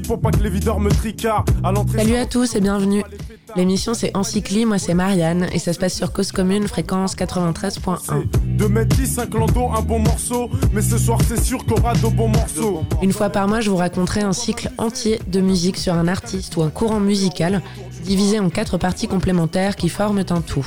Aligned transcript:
Pour 0.00 0.20
pas 0.20 0.30
que 0.30 0.42
les 0.42 0.48
videurs 0.48 0.80
me 0.80 0.90
tricardent. 0.90 1.50
À 1.62 1.72
Salut 1.96 2.16
à 2.16 2.24
tous 2.24 2.54
et 2.54 2.60
bienvenue. 2.60 3.02
L'émission 3.56 3.92
c'est 3.92 4.16
Encycli, 4.16 4.64
moi 4.64 4.78
c'est 4.78 4.94
Marianne 4.94 5.48
et 5.52 5.58
ça 5.58 5.74
se 5.74 5.78
passe 5.78 5.94
sur 5.94 6.12
Cause 6.12 6.32
Commune, 6.32 6.66
fréquence 6.66 7.14
93.1. 7.14 8.56
De 8.56 8.66
mettre 8.66 8.96
10, 8.96 9.18
un 9.18 9.26
clando, 9.26 9.68
un 9.76 9.82
bon 9.82 9.98
morceau, 9.98 10.48
mais 10.72 10.80
ce 10.80 10.96
soir 10.96 11.18
c'est 11.28 11.42
sûr 11.42 11.64
qu'on 11.66 11.74
aura 11.74 11.92
de 11.92 12.06
bons 12.08 12.28
morceaux. 12.28 12.84
Une 13.02 13.12
fois 13.12 13.28
par 13.28 13.48
mois, 13.48 13.60
je 13.60 13.68
vous 13.68 13.76
raconterai 13.76 14.22
un 14.22 14.32
cycle 14.32 14.70
entier 14.78 15.20
de 15.26 15.40
musique 15.40 15.76
sur 15.76 15.92
un 15.92 16.08
artiste 16.08 16.56
ou 16.56 16.62
un 16.62 16.70
courant 16.70 17.00
musical, 17.00 17.60
divisé 18.02 18.40
en 18.40 18.48
quatre 18.48 18.78
parties 18.78 19.08
complémentaires 19.08 19.76
qui 19.76 19.90
forment 19.90 20.24
un 20.30 20.40
tout. 20.40 20.66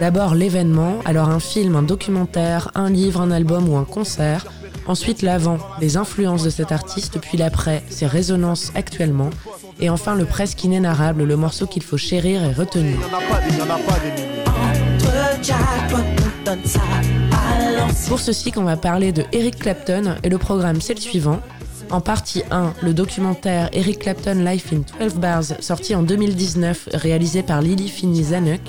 D'abord 0.00 0.34
l'événement, 0.34 0.96
alors 1.06 1.30
un 1.30 1.40
film, 1.40 1.76
un 1.76 1.82
documentaire, 1.82 2.70
un 2.74 2.90
livre, 2.90 3.22
un 3.22 3.30
album 3.30 3.68
ou 3.68 3.76
un 3.76 3.84
concert. 3.84 4.46
Ensuite 4.86 5.22
l'avant, 5.22 5.58
les 5.80 5.96
influences 5.96 6.42
de 6.42 6.50
cet 6.50 6.72
artiste, 6.72 7.18
puis 7.20 7.38
l'après, 7.38 7.82
ses 7.88 8.06
résonances 8.06 8.72
actuellement. 8.74 9.30
Et 9.80 9.88
enfin 9.88 10.14
le 10.14 10.24
presque 10.24 10.64
inénarrable, 10.64 11.24
le 11.24 11.36
morceau 11.36 11.66
qu'il 11.66 11.82
faut 11.82 11.96
chérir 11.96 12.44
et 12.44 12.52
retenir. 12.52 12.96
Pour 18.08 18.20
ceci 18.20 18.52
qu'on 18.52 18.64
va 18.64 18.76
parler 18.76 19.12
de 19.12 19.24
Eric 19.32 19.58
Clapton 19.58 20.16
et 20.22 20.28
le 20.28 20.38
programme 20.38 20.80
c'est 20.80 20.94
le 20.94 21.00
suivant. 21.00 21.40
En 21.90 22.00
partie 22.00 22.42
1, 22.52 22.74
le 22.82 22.94
documentaire 22.94 23.68
Eric 23.72 24.00
Clapton 24.00 24.44
Life 24.44 24.72
in 24.72 24.82
12 25.00 25.14
Bars, 25.14 25.44
sorti 25.58 25.94
en 25.96 26.02
2019, 26.02 26.90
réalisé 26.94 27.42
par 27.42 27.62
Lily 27.62 27.88
Finney 27.88 28.22
Zanuck. 28.22 28.60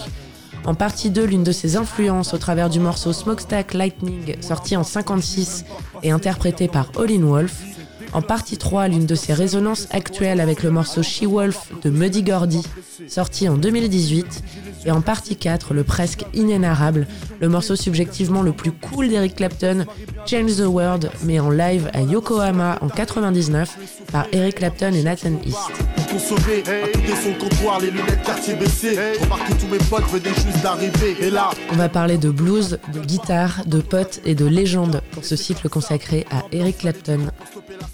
En 0.66 0.76
partie 0.76 1.10
2, 1.10 1.26
l'une 1.26 1.44
de 1.44 1.52
ses 1.52 1.76
influences 1.76 2.34
au 2.34 2.38
travers 2.38 2.70
du 2.70 2.80
morceau 2.80 3.14
Smokestack 3.14 3.74
Lightning, 3.74 4.36
sorti 4.42 4.78
en 4.78 4.84
56 4.84 5.66
et 6.04 6.12
interprété 6.12 6.68
par 6.68 6.92
Olin 6.98 7.24
Wolf. 7.24 7.71
En 8.14 8.22
partie 8.22 8.58
3, 8.58 8.90
l'une 8.90 9.06
de 9.06 9.16
ses 9.16 9.34
résonances 9.34 9.88
actuelles 9.92 10.42
avec 10.42 10.64
le 10.64 10.70
morceau 10.70 11.02
She-Wolf 11.02 11.72
de 11.84 11.90
Muddy 11.90 12.24
Gordy, 12.24 12.62
sorti 13.08 13.48
en 13.48 13.58
2018. 13.58 14.44
Et 14.86 14.92
en 14.92 15.02
partie 15.02 15.36
4, 15.36 15.74
le 15.74 15.84
presque 15.84 16.26
inénarrable, 16.34 17.08
le 17.40 17.48
morceau 17.48 17.76
subjectivement 17.76 18.42
le 18.42 18.52
plus 18.52 18.72
cool 18.72 19.10
d'Eric 19.10 19.36
Clapton, 19.36 19.86
Change 20.26 20.58
the 20.58 20.66
World, 20.66 21.12
mais 21.24 21.40
en 21.40 21.52
live 21.52 21.90
à 21.94 22.02
Yokohama 22.02 22.80
en 22.82 22.90
99 22.90 24.06
par 24.12 24.26
Eric 24.32 24.56
Clapton 24.56 24.94
et 24.94 25.04
Nathan 25.04 25.34
East. 25.46 25.58
On 31.72 31.76
va 31.76 31.90
parler 31.90 32.18
de 32.18 32.30
blues, 32.30 32.80
de 32.94 33.00
guitare, 33.00 33.62
de 33.66 33.80
potes 33.80 34.20
et 34.26 34.36
de 34.36 34.46
légendes 34.46 35.02
pour 35.12 35.24
ce 35.24 35.36
cycle 35.36 35.70
consacré 35.70 36.26
à 36.32 36.44
Eric 36.52 36.80
Clapton. 36.80 37.28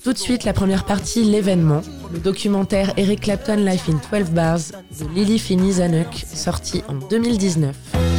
Tout 0.08 0.14
de 0.14 0.18
suite, 0.20 0.46
la 0.46 0.54
première 0.54 0.86
partie, 0.86 1.26
l'événement, 1.26 1.82
le 2.14 2.20
documentaire 2.20 2.94
Eric 2.96 3.20
Clapton 3.20 3.58
Life 3.58 3.90
in 3.90 4.00
12 4.18 4.32
Bars 4.32 4.60
de 4.98 5.06
Lily 5.14 5.38
Finney 5.38 5.74
Zanuck, 5.74 6.14
sorti 6.34 6.82
en 6.88 6.94
2019. 6.94 8.17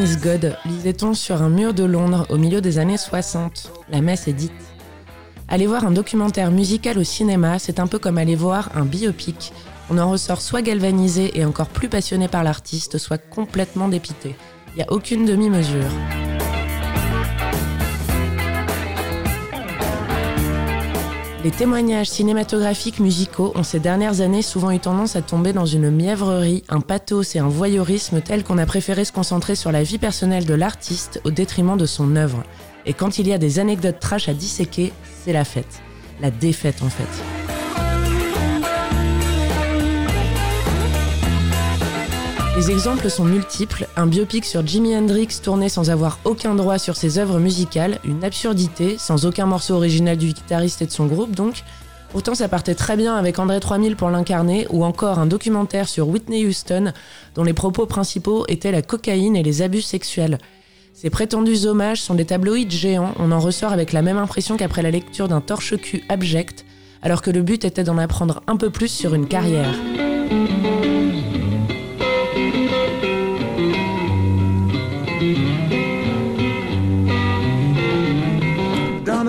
Is 0.00 0.16
God, 0.16 0.56
lisait-on 0.64 1.14
sur 1.14 1.42
un 1.42 1.50
mur 1.50 1.74
de 1.74 1.84
Londres 1.84 2.26
au 2.30 2.38
milieu 2.38 2.60
des 2.60 2.78
années 2.78 2.96
60. 2.96 3.70
La 3.90 4.00
messe 4.00 4.28
est 4.28 4.32
dite. 4.32 4.52
Aller 5.48 5.66
voir 5.66 5.84
un 5.84 5.90
documentaire 5.90 6.50
musical 6.50 6.98
au 6.98 7.04
cinéma, 7.04 7.58
c'est 7.58 7.80
un 7.80 7.86
peu 7.86 7.98
comme 7.98 8.16
aller 8.16 8.36
voir 8.36 8.70
un 8.74 8.84
biopic. 8.84 9.52
On 9.90 9.98
en 9.98 10.10
ressort 10.10 10.40
soit 10.40 10.62
galvanisé 10.62 11.38
et 11.38 11.44
encore 11.44 11.68
plus 11.68 11.88
passionné 11.88 12.28
par 12.28 12.44
l'artiste, 12.44 12.98
soit 12.98 13.18
complètement 13.18 13.88
dépité. 13.88 14.36
Il 14.68 14.76
n'y 14.76 14.82
a 14.82 14.92
aucune 14.92 15.26
demi-mesure. 15.26 16.29
Les 21.42 21.50
témoignages 21.50 22.10
cinématographiques 22.10 23.00
musicaux 23.00 23.52
ont 23.54 23.62
ces 23.62 23.80
dernières 23.80 24.20
années 24.20 24.42
souvent 24.42 24.72
eu 24.72 24.78
tendance 24.78 25.16
à 25.16 25.22
tomber 25.22 25.54
dans 25.54 25.64
une 25.64 25.90
mièvrerie, 25.90 26.64
un 26.68 26.80
pathos 26.80 27.34
et 27.34 27.38
un 27.38 27.48
voyeurisme 27.48 28.20
tel 28.20 28.44
qu'on 28.44 28.58
a 28.58 28.66
préféré 28.66 29.06
se 29.06 29.12
concentrer 29.12 29.54
sur 29.54 29.72
la 29.72 29.82
vie 29.82 29.96
personnelle 29.96 30.44
de 30.44 30.52
l'artiste 30.52 31.18
au 31.24 31.30
détriment 31.30 31.78
de 31.78 31.86
son 31.86 32.14
œuvre. 32.14 32.44
Et 32.84 32.92
quand 32.92 33.18
il 33.18 33.26
y 33.26 33.32
a 33.32 33.38
des 33.38 33.58
anecdotes 33.58 34.00
trash 34.00 34.28
à 34.28 34.34
disséquer, 34.34 34.92
c'est 35.24 35.32
la 35.32 35.46
fête. 35.46 35.80
La 36.20 36.30
défaite 36.30 36.82
en 36.82 36.90
fait. 36.90 37.39
Les 42.60 42.70
exemples 42.70 43.08
sont 43.08 43.24
multiples, 43.24 43.88
un 43.96 44.06
biopic 44.06 44.44
sur 44.44 44.66
Jimi 44.66 44.94
Hendrix 44.94 45.28
tourné 45.42 45.70
sans 45.70 45.88
avoir 45.88 46.18
aucun 46.26 46.54
droit 46.54 46.76
sur 46.76 46.94
ses 46.94 47.16
œuvres 47.16 47.38
musicales, 47.38 47.98
une 48.04 48.22
absurdité, 48.22 48.98
sans 48.98 49.24
aucun 49.24 49.46
morceau 49.46 49.76
original 49.76 50.18
du 50.18 50.26
guitariste 50.26 50.82
et 50.82 50.86
de 50.86 50.90
son 50.90 51.06
groupe 51.06 51.34
donc, 51.34 51.64
Pourtant, 52.10 52.34
ça 52.34 52.48
partait 52.48 52.74
très 52.74 52.98
bien 52.98 53.16
avec 53.16 53.38
André 53.38 53.60
3000 53.60 53.96
pour 53.96 54.10
l'incarner, 54.10 54.66
ou 54.68 54.84
encore 54.84 55.18
un 55.18 55.24
documentaire 55.24 55.88
sur 55.88 56.08
Whitney 56.08 56.44
Houston, 56.44 56.92
dont 57.34 57.44
les 57.44 57.54
propos 57.54 57.86
principaux 57.86 58.44
étaient 58.48 58.72
la 58.72 58.82
cocaïne 58.82 59.36
et 59.36 59.42
les 59.42 59.62
abus 59.62 59.80
sexuels. 59.80 60.36
Ces 60.92 61.08
prétendus 61.08 61.64
hommages 61.64 62.02
sont 62.02 62.14
des 62.14 62.26
tabloïds 62.26 62.70
géants, 62.70 63.14
on 63.18 63.32
en 63.32 63.40
ressort 63.40 63.72
avec 63.72 63.94
la 63.94 64.02
même 64.02 64.18
impression 64.18 64.58
qu'après 64.58 64.82
la 64.82 64.90
lecture 64.90 65.28
d'un 65.28 65.40
torche-cul 65.40 66.04
abject, 66.10 66.66
alors 67.00 67.22
que 67.22 67.30
le 67.30 67.40
but 67.40 67.64
était 67.64 67.84
d'en 67.84 67.96
apprendre 67.96 68.42
un 68.48 68.58
peu 68.58 68.68
plus 68.68 68.88
sur 68.88 69.14
une 69.14 69.28
carrière. 69.28 69.74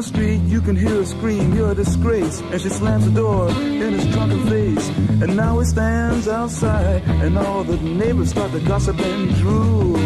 The 0.01 0.07
street, 0.07 0.41
you 0.47 0.61
can 0.61 0.75
hear 0.75 0.89
her 0.89 1.05
scream, 1.05 1.53
you're 1.53 1.71
a 1.71 1.75
disgrace. 1.75 2.41
And 2.51 2.59
she 2.59 2.69
slams 2.69 3.05
the 3.05 3.11
door 3.11 3.49
in 3.49 3.93
his 3.93 4.07
drunken 4.07 4.47
face. 4.47 4.89
And 5.21 5.35
now 5.35 5.59
he 5.59 5.65
stands 5.65 6.27
outside, 6.27 7.03
and 7.23 7.38
all 7.38 7.63
the 7.63 7.77
neighbors 7.77 8.31
start 8.31 8.51
to 8.51 8.59
gossip 8.61 8.99
and 8.99 9.35
drool. 9.35 9.97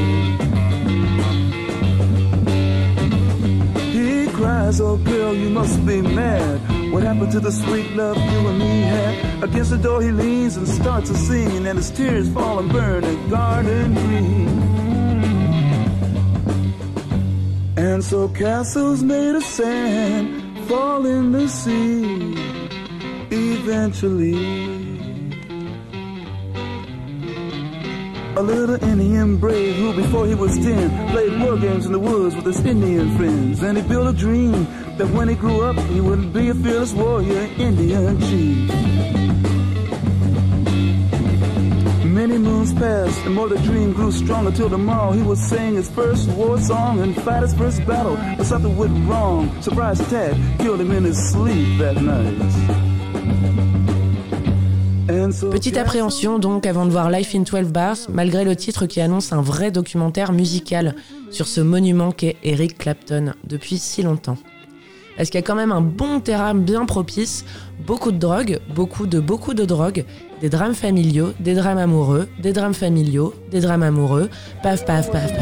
He 3.92 4.28
cries, 4.34 4.82
oh 4.82 4.98
girl, 4.98 5.34
you 5.34 5.50
must 5.50 5.86
be 5.86 6.02
mad. 6.02 6.92
What 6.92 7.04
happened 7.04 7.32
to 7.32 7.40
the 7.40 7.52
sweet 7.52 7.92
love 7.92 8.18
you 8.18 8.48
and 8.50 8.60
me 8.60 8.82
had? 8.82 9.44
Against 9.44 9.72
the 9.72 9.78
door 9.78 10.02
he 10.02 10.12
leans 10.12 10.58
and 10.58 10.68
starts 10.68 11.10
to 11.10 11.16
sing, 11.16 11.66
and 11.68 11.78
his 11.78 11.90
tears 11.92 12.28
fall 12.34 12.60
and 12.60 12.70
burn 12.70 13.04
in 13.06 13.30
garden 13.30 13.94
green. 13.94 14.85
And 17.96 18.04
so 18.04 18.28
castles 18.28 19.02
made 19.02 19.36
of 19.36 19.44
sand 19.46 20.68
fall 20.68 21.06
in 21.06 21.32
the 21.32 21.48
sea 21.48 22.34
eventually. 23.32 24.36
A 28.36 28.42
little 28.42 28.84
Indian 28.84 29.38
brave 29.38 29.78
who, 29.78 29.94
before 29.94 30.28
he 30.28 30.36
was 30.36 30.58
ten, 30.58 31.10
played 31.12 31.40
war 31.40 31.58
games 31.58 31.86
in 31.86 31.94
the 31.94 32.00
woods 32.00 32.36
with 32.36 32.44
his 32.44 32.66
Indian 32.66 33.16
friends. 33.16 33.64
And 33.64 33.78
he 33.78 33.84
built 33.88 34.14
a 34.14 34.18
dream 34.18 34.68
that 34.98 35.08
when 35.12 35.30
he 35.30 35.36
grew 35.36 35.62
up, 35.62 35.78
he 35.86 36.02
would 36.02 36.34
be 36.34 36.50
a 36.50 36.54
fearless 36.54 36.92
warrior, 36.92 37.50
Indian 37.58 38.20
chief. 38.20 39.15
Many 42.66 42.74
moons 42.74 42.80
passed, 42.80 43.26
and 43.26 43.36
more 43.36 43.50
the 43.50 43.60
dream 43.60 43.94
grew 43.94 44.12
stronger 44.12 44.52
till 44.52 44.70
tomorrow 44.70 45.12
he 45.12 45.22
would 45.22 45.38
sing 45.38 45.76
his 45.76 45.90
first 45.90 46.30
war 46.30 46.60
song 46.60 47.00
and 47.02 47.16
fight 47.16 47.44
his 47.44 47.54
first 47.54 47.86
battle. 47.86 48.18
But 48.38 48.46
something 48.46 48.76
went 48.78 49.08
wrong. 49.08 49.52
Surprise 49.62 50.00
attack 50.00 50.36
killed 50.60 50.82
him 50.82 50.92
in 50.92 51.04
his 51.04 51.18
sleep 51.18 51.78
that 51.80 52.02
night. 52.02 52.42
Petite 55.52 55.78
appréhension 55.78 56.40
donc 56.40 56.66
avant 56.66 56.86
de 56.86 56.92
voir 56.92 57.10
Life 57.12 57.36
in 57.36 57.44
12 57.44 57.72
Bars, 57.72 57.98
malgré 58.10 58.44
le 58.44 58.56
titre 58.56 58.86
qui 58.86 59.00
annonce 59.02 59.32
un 59.32 59.42
vrai 59.42 59.72
documentaire 59.72 60.32
musical 60.32 60.96
sur 61.30 61.48
ce 61.48 61.62
monument 61.62 62.12
qu'est 62.12 62.38
Eric 62.44 62.78
Clapton 62.78 63.34
depuis 63.44 63.78
si 63.78 64.02
longtemps. 64.02 64.38
Est-ce 65.18 65.32
qu'il 65.32 65.40
y 65.40 65.44
a 65.44 65.46
quand 65.46 65.56
même 65.56 65.72
un 65.72 65.82
bon 65.82 66.20
terrain 66.20 66.54
bien 66.54 66.86
propice, 66.86 67.46
beaucoup 67.86 68.12
de 68.12 68.18
drogue, 68.18 68.60
beaucoup 68.74 69.08
de 69.08 69.20
beaucoup 69.20 69.54
de 69.54 69.64
drogue, 69.64 70.06
des 70.42 70.50
drames 70.50 70.74
familiaux, 70.74 71.34
des 71.40 71.54
drames 71.54 71.78
amoureux, 71.78 72.28
des 72.42 72.54
drames 72.54 72.74
familiaux, 72.74 73.34
des 73.52 73.62
drames 73.62 73.84
amoureux, 73.84 74.30
paf 74.64 74.86
paf 74.86 75.12
paf 75.12 75.34
paf. 75.34 75.42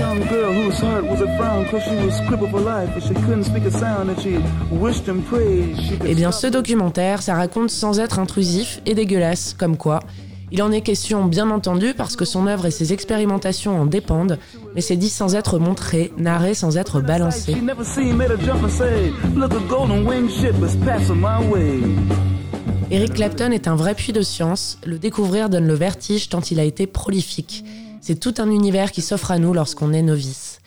Eh 6.06 6.16
bien 6.16 6.32
ce 6.32 6.48
documentaire, 6.48 7.22
ça 7.22 7.36
raconte 7.36 7.70
sans 7.70 8.00
être 8.00 8.20
intrusif 8.20 8.82
et 8.86 8.94
dégueulasse, 8.94 9.56
comme 9.58 9.78
quoi 9.78 10.00
il 10.54 10.62
en 10.62 10.72
est 10.72 10.82
question, 10.82 11.26
bien 11.26 11.50
entendu, 11.50 11.96
parce 11.98 12.16
que 12.16 12.26
son 12.26 12.46
œuvre 12.46 12.68
et 12.68 12.72
ses 12.72 12.94
expérimentations 12.94 13.82
en 13.82 13.88
dépendent, 13.88 14.38
mais 14.76 14.82
c'est 14.82 14.98
dit 14.98 15.10
sans 15.10 15.34
être 15.34 15.58
montré, 15.58 16.12
narré 16.16 16.54
sans 16.54 16.78
être 16.78 17.02
balancé. 17.02 17.56
Eric 22.94 23.16
Clapton 23.16 23.50
est 23.50 23.68
un 23.68 23.76
vrai 23.76 23.96
puits 23.96 24.14
de 24.14 24.22
science, 24.22 24.78
le 24.86 25.00
découvrir 25.00 25.50
donne 25.50 25.66
le 25.66 25.74
vertige 25.74 26.30
tant 26.30 26.42
il 26.42 26.60
a 26.60 26.64
été 26.64 26.86
prolifique. 26.86 27.66
C'est 28.02 28.20
tout 28.20 28.36
un 28.38 28.52
univers 28.52 28.92
qui 28.92 29.02
s'offre 29.02 29.32
à 29.32 29.40
nous 29.40 29.52
lorsqu'on 29.52 29.94
est 29.94 30.04
novice. 30.04 30.60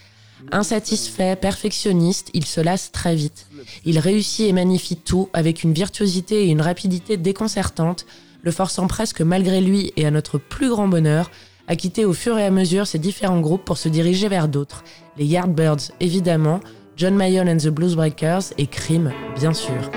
Insatisfait, 0.50 1.37
perfectionniste, 1.37 2.31
il 2.34 2.44
se 2.44 2.61
lasse 2.61 2.90
très 2.90 3.14
vite. 3.14 3.46
Il 3.84 4.00
réussit 4.00 4.49
et 4.49 4.52
magnifie 4.52 4.96
tout 4.96 5.28
avec 5.34 5.62
une 5.62 5.73
virtuosité 5.73 6.46
et 6.46 6.50
une 6.50 6.62
rapidité 6.62 7.17
déconcertantes, 7.17 8.06
le 8.43 8.50
forçant 8.50 8.88
presque 8.88 9.20
malgré 9.20 9.61
lui 9.61 9.93
et 9.96 10.05
à 10.05 10.11
notre 10.11 10.38
plus 10.38 10.69
grand 10.69 10.88
bonheur 10.88 11.31
à 11.69 11.76
quitter 11.76 12.05
au 12.05 12.12
fur 12.12 12.37
et 12.38 12.44
à 12.44 12.50
mesure 12.50 12.88
ses 12.88 12.99
différents 12.99 13.40
groupes 13.40 13.64
pour 13.64 13.78
se 13.78 13.88
diriger 13.88 14.26
vers 14.26 14.49
d'autres. 14.49 14.82
Les 15.17 15.26
Yardbirds, 15.26 15.93
évidemment, 16.00 16.58
John 16.96 17.14
Mayall 17.14 17.49
and 17.49 17.58
the 17.58 17.69
Bluesbreakers 17.69 18.52
et 18.58 18.67
Cream, 18.67 19.12
bien 19.37 19.55
sûr. 19.55 19.93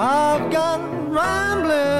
I've 0.00 0.52
got 0.52 0.80
rambling. 1.10 1.97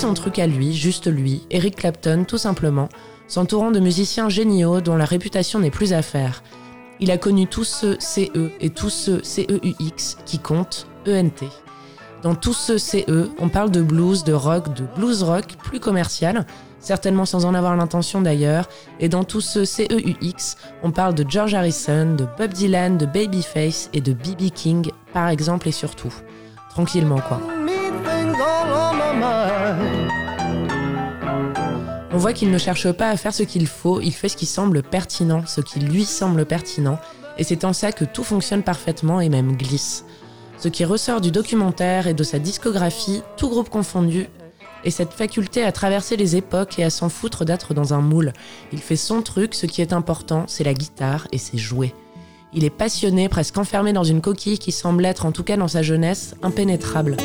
Son 0.00 0.14
truc 0.14 0.38
à 0.38 0.46
lui, 0.46 0.72
juste 0.72 1.12
lui, 1.12 1.42
Eric 1.50 1.76
Clapton 1.76 2.24
tout 2.26 2.38
simplement, 2.38 2.88
s'entourant 3.28 3.70
de 3.70 3.80
musiciens 3.80 4.30
géniaux 4.30 4.80
dont 4.80 4.96
la 4.96 5.04
réputation 5.04 5.58
n'est 5.58 5.70
plus 5.70 5.92
à 5.92 6.00
faire. 6.00 6.42
Il 7.00 7.10
a 7.10 7.18
connu 7.18 7.46
tous 7.46 7.64
ceux 7.64 7.98
CE 8.00 8.50
et 8.60 8.70
tous 8.70 8.88
ceux 8.88 9.22
CEUX 9.22 10.16
qui 10.24 10.38
comptent 10.38 10.86
ENT. 11.06 11.50
Dans 12.22 12.34
tout 12.34 12.54
ce 12.54 12.78
CE, 12.78 13.28
on 13.38 13.50
parle 13.50 13.70
de 13.70 13.82
blues, 13.82 14.24
de 14.24 14.32
rock, 14.32 14.72
de 14.74 14.84
blues 14.96 15.22
rock 15.22 15.56
plus 15.62 15.80
commercial, 15.80 16.46
certainement 16.78 17.26
sans 17.26 17.44
en 17.44 17.52
avoir 17.52 17.76
l'intention 17.76 18.22
d'ailleurs, 18.22 18.70
et 19.00 19.10
dans 19.10 19.24
tout 19.24 19.42
ce 19.42 19.66
CEUX, 19.66 20.56
on 20.82 20.92
parle 20.92 21.14
de 21.14 21.26
George 21.28 21.52
Harrison, 21.52 22.14
de 22.14 22.26
Bob 22.38 22.54
Dylan, 22.54 22.96
de 22.96 23.04
Babyface 23.04 23.90
et 23.92 24.00
de 24.00 24.14
B.B. 24.14 24.48
King, 24.54 24.92
par 25.12 25.28
exemple 25.28 25.68
et 25.68 25.72
surtout. 25.72 26.14
Tranquillement 26.70 27.20
quoi. 27.20 27.38
On 32.12 32.18
voit 32.18 32.32
qu'il 32.32 32.50
ne 32.50 32.58
cherche 32.58 32.90
pas 32.92 33.08
à 33.08 33.16
faire 33.16 33.32
ce 33.32 33.42
qu'il 33.42 33.66
faut, 33.66 34.00
il 34.00 34.12
fait 34.12 34.28
ce 34.28 34.36
qui 34.36 34.46
semble 34.46 34.82
pertinent, 34.82 35.44
ce 35.46 35.60
qui 35.60 35.80
lui 35.80 36.04
semble 36.04 36.44
pertinent, 36.44 36.98
et 37.38 37.44
c'est 37.44 37.64
en 37.64 37.72
ça 37.72 37.92
que 37.92 38.04
tout 38.04 38.24
fonctionne 38.24 38.62
parfaitement 38.62 39.20
et 39.20 39.28
même 39.28 39.56
glisse. 39.56 40.04
Ce 40.58 40.68
qui 40.68 40.84
ressort 40.84 41.20
du 41.20 41.30
documentaire 41.30 42.06
et 42.06 42.14
de 42.14 42.22
sa 42.22 42.38
discographie, 42.38 43.22
tout 43.36 43.48
groupe 43.48 43.70
confondu, 43.70 44.28
est 44.84 44.90
cette 44.90 45.12
faculté 45.12 45.62
à 45.64 45.72
traverser 45.72 46.16
les 46.16 46.36
époques 46.36 46.78
et 46.78 46.84
à 46.84 46.90
s'en 46.90 47.08
foutre 47.08 47.44
d'être 47.44 47.74
dans 47.74 47.94
un 47.94 48.00
moule. 48.00 48.32
Il 48.72 48.80
fait 48.80 48.96
son 48.96 49.22
truc, 49.22 49.54
ce 49.54 49.66
qui 49.66 49.80
est 49.80 49.92
important, 49.92 50.44
c'est 50.46 50.64
la 50.64 50.74
guitare 50.74 51.28
et 51.32 51.38
c'est 51.38 51.58
jouer. 51.58 51.94
Il 52.52 52.64
est 52.64 52.70
passionné, 52.70 53.28
presque 53.28 53.56
enfermé 53.58 53.92
dans 53.92 54.04
une 54.04 54.20
coquille 54.20 54.58
qui 54.58 54.72
semble 54.72 55.06
être, 55.06 55.24
en 55.24 55.32
tout 55.32 55.44
cas 55.44 55.56
dans 55.56 55.68
sa 55.68 55.82
jeunesse, 55.82 56.34
impénétrable. 56.42 57.16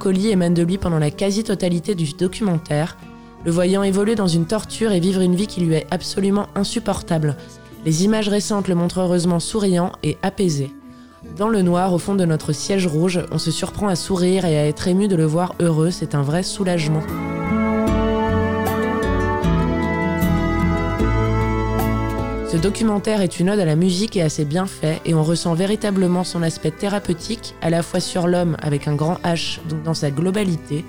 Mélancolie 0.00 0.30
émane 0.30 0.54
de 0.54 0.62
lui 0.62 0.78
pendant 0.78 0.98
la 0.98 1.10
quasi-totalité 1.10 1.94
du 1.94 2.14
documentaire, 2.14 2.96
le 3.44 3.50
voyant 3.50 3.82
évoluer 3.82 4.14
dans 4.14 4.28
une 4.28 4.46
torture 4.46 4.92
et 4.92 5.00
vivre 5.00 5.20
une 5.20 5.34
vie 5.34 5.46
qui 5.46 5.60
lui 5.60 5.74
est 5.74 5.86
absolument 5.90 6.46
insupportable. 6.54 7.36
Les 7.84 8.02
images 8.04 8.30
récentes 8.30 8.66
le 8.66 8.74
montrent 8.74 9.00
heureusement 9.00 9.40
souriant 9.40 9.92
et 10.02 10.16
apaisé. 10.22 10.70
Dans 11.36 11.50
le 11.50 11.60
noir, 11.60 11.92
au 11.92 11.98
fond 11.98 12.14
de 12.14 12.24
notre 12.24 12.54
siège 12.54 12.86
rouge, 12.86 13.20
on 13.30 13.36
se 13.36 13.50
surprend 13.50 13.88
à 13.88 13.94
sourire 13.94 14.46
et 14.46 14.58
à 14.58 14.66
être 14.66 14.88
ému 14.88 15.06
de 15.06 15.16
le 15.16 15.26
voir 15.26 15.54
heureux, 15.60 15.90
c'est 15.90 16.14
un 16.14 16.22
vrai 16.22 16.44
soulagement. 16.44 17.02
Ce 22.50 22.56
documentaire 22.56 23.20
est 23.20 23.38
une 23.38 23.48
ode 23.48 23.60
à 23.60 23.64
la 23.64 23.76
musique 23.76 24.16
et 24.16 24.22
à 24.22 24.28
ses 24.28 24.44
bienfaits, 24.44 25.00
et 25.04 25.14
on 25.14 25.22
ressent 25.22 25.54
véritablement 25.54 26.24
son 26.24 26.42
aspect 26.42 26.72
thérapeutique, 26.72 27.54
à 27.62 27.70
la 27.70 27.84
fois 27.84 28.00
sur 28.00 28.26
l'homme 28.26 28.56
avec 28.60 28.88
un 28.88 28.96
grand 28.96 29.20
H, 29.22 29.60
donc 29.68 29.84
dans 29.84 29.94
sa 29.94 30.10
globalité, 30.10 30.84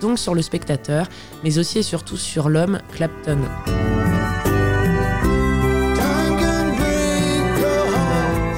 donc 0.00 0.20
sur 0.20 0.36
le 0.36 0.42
spectateur, 0.42 1.08
mais 1.42 1.58
aussi 1.58 1.80
et 1.80 1.82
surtout 1.82 2.16
sur 2.16 2.48
l'homme 2.48 2.78
Clapton. 2.92 3.38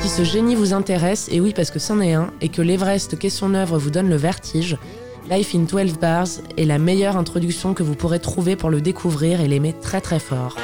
Si 0.03 0.11
ce 0.11 0.23
génie 0.23 0.55
vous 0.55 0.75
intéresse, 0.75 1.31
et 1.33 1.41
oui 1.41 1.55
parce 1.57 1.71
que 1.71 1.79
c'en 1.79 2.03
est 2.03 2.13
un, 2.13 2.31
et 2.43 2.51
que 2.51 2.61
l'Everest 2.61 3.19
qu'est 3.19 3.31
son 3.31 3.55
œuvre 3.55 3.79
vous 3.79 3.91
donne 3.91 4.11
le 4.11 4.17
vertige, 4.17 4.77
Life 5.31 5.55
in 5.55 5.61
12 5.61 5.99
Bars 5.99 6.29
est 6.59 6.67
la 6.67 6.79
meilleure 6.79 7.17
introduction 7.17 7.73
que 7.73 7.83
vous 7.83 7.95
pourrez 7.95 8.19
trouver 8.19 8.57
pour 8.57 8.69
le 8.69 8.83
découvrir 8.83 9.41
et 9.41 9.49
l'aimer 9.49 9.73
très 9.73 10.03
très 10.03 10.19
fort. 10.19 10.57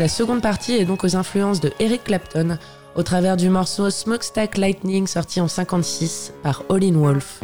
La 0.00 0.08
seconde 0.08 0.42
partie 0.42 0.74
et 0.74 0.84
donc 0.84 1.04
aux 1.04 1.16
influences 1.16 1.60
de 1.60 1.72
Eric 1.78 2.04
Clapton 2.04 2.58
au 2.94 3.02
travers 3.02 3.36
du 3.36 3.48
morceau 3.48 3.90
Smokestack 3.90 4.56
Lightning 4.56 5.06
sorti 5.06 5.40
en 5.40 5.48
56 5.48 6.32
par 6.42 6.62
All 6.70 6.84
in 6.84 6.94
Wolf. 6.94 7.40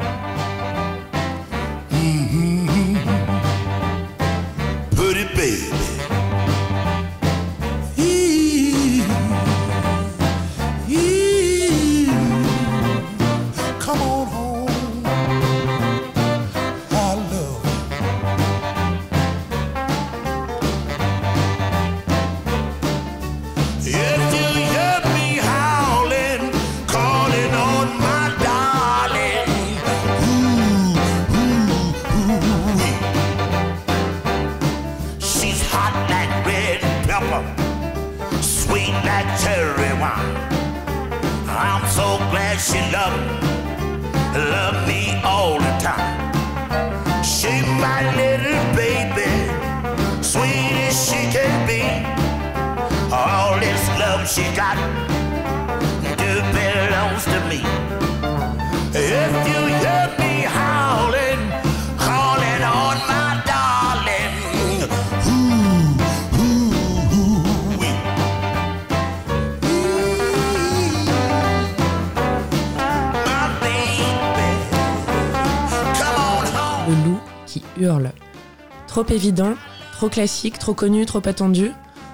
Trop 78.92 79.06
évident, 79.08 79.54
trop 79.92 80.10
classique, 80.10 80.58
trop 80.58 80.74
connu, 80.74 81.06
trop 81.06 81.22
attendu. 81.24 81.70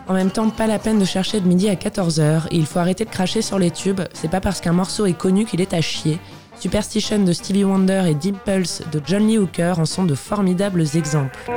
En 0.06 0.14
même 0.14 0.30
temps, 0.30 0.48
pas 0.48 0.68
la 0.68 0.78
peine 0.78 1.00
de 1.00 1.04
chercher 1.04 1.40
de 1.40 1.48
midi 1.48 1.68
à 1.68 1.74
14h 1.74 2.42
et 2.52 2.56
il 2.56 2.66
faut 2.66 2.78
arrêter 2.78 3.04
de 3.04 3.10
cracher 3.10 3.42
sur 3.42 3.58
les 3.58 3.72
tubes, 3.72 4.02
c'est 4.12 4.30
pas 4.30 4.40
parce 4.40 4.60
qu'un 4.60 4.74
morceau 4.74 5.04
est 5.04 5.18
connu 5.18 5.44
qu'il 5.44 5.60
est 5.60 5.74
à 5.74 5.80
chier. 5.80 6.20
Superstition 6.60 7.24
de 7.24 7.32
Stevie 7.32 7.64
Wonder 7.64 8.04
et 8.06 8.14
Dimples 8.14 8.84
de 8.92 9.02
John 9.04 9.26
Lee 9.26 9.38
Hooker 9.38 9.80
en 9.80 9.86
sont 9.86 10.04
de 10.04 10.14
formidables 10.14 10.84
exemples. 10.94 11.50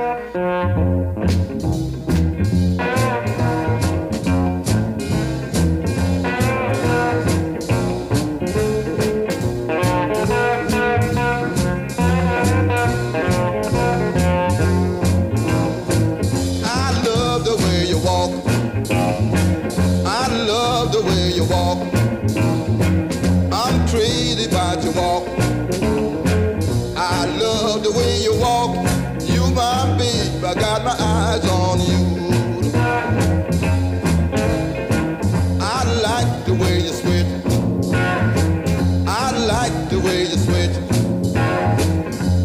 like 39.82 39.89
the 39.89 40.00
way 40.00 40.22
you 40.22 40.38
switch. 40.38 40.76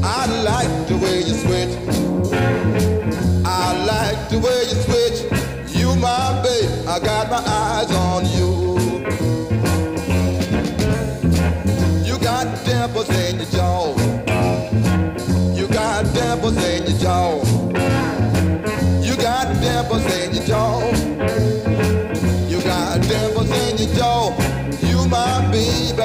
I 0.02 0.26
like 0.42 0.88
the 0.88 0.96
way 0.96 1.18
you 1.18 1.34
switch. 1.34 1.72
I 3.44 3.84
like 3.84 4.28
the 4.30 4.38
way 4.38 4.60
you 4.70 4.76
switch. 4.86 5.18
You 5.76 5.94
my 5.96 6.40
babe, 6.42 6.88
I 6.88 6.98
got 7.00 7.30
my 7.30 7.42
eyes 7.44 7.90
on 7.92 8.24
you. 8.36 8.78
You 12.04 12.18
got 12.18 12.46
dimples 12.64 13.10
in 13.10 13.36
your 13.36 13.50
jaw. 13.50 13.94
You 15.54 15.68
got 15.68 16.04
dimples 16.14 16.56
in 16.56 16.86
your 16.86 16.98
jaw. 16.98 17.44
You 19.02 19.16
got 19.16 19.60
dimples 19.60 20.06
in 20.06 20.34
your 20.34 20.44
jaw. 20.44 20.80
You 22.48 22.60
got 22.62 23.02
dimples 23.02 23.50
in 23.50 23.76
your 23.78 23.94
jaw. 23.94 24.56
You 24.80 25.06
my 25.08 25.50
babe, 25.50 25.98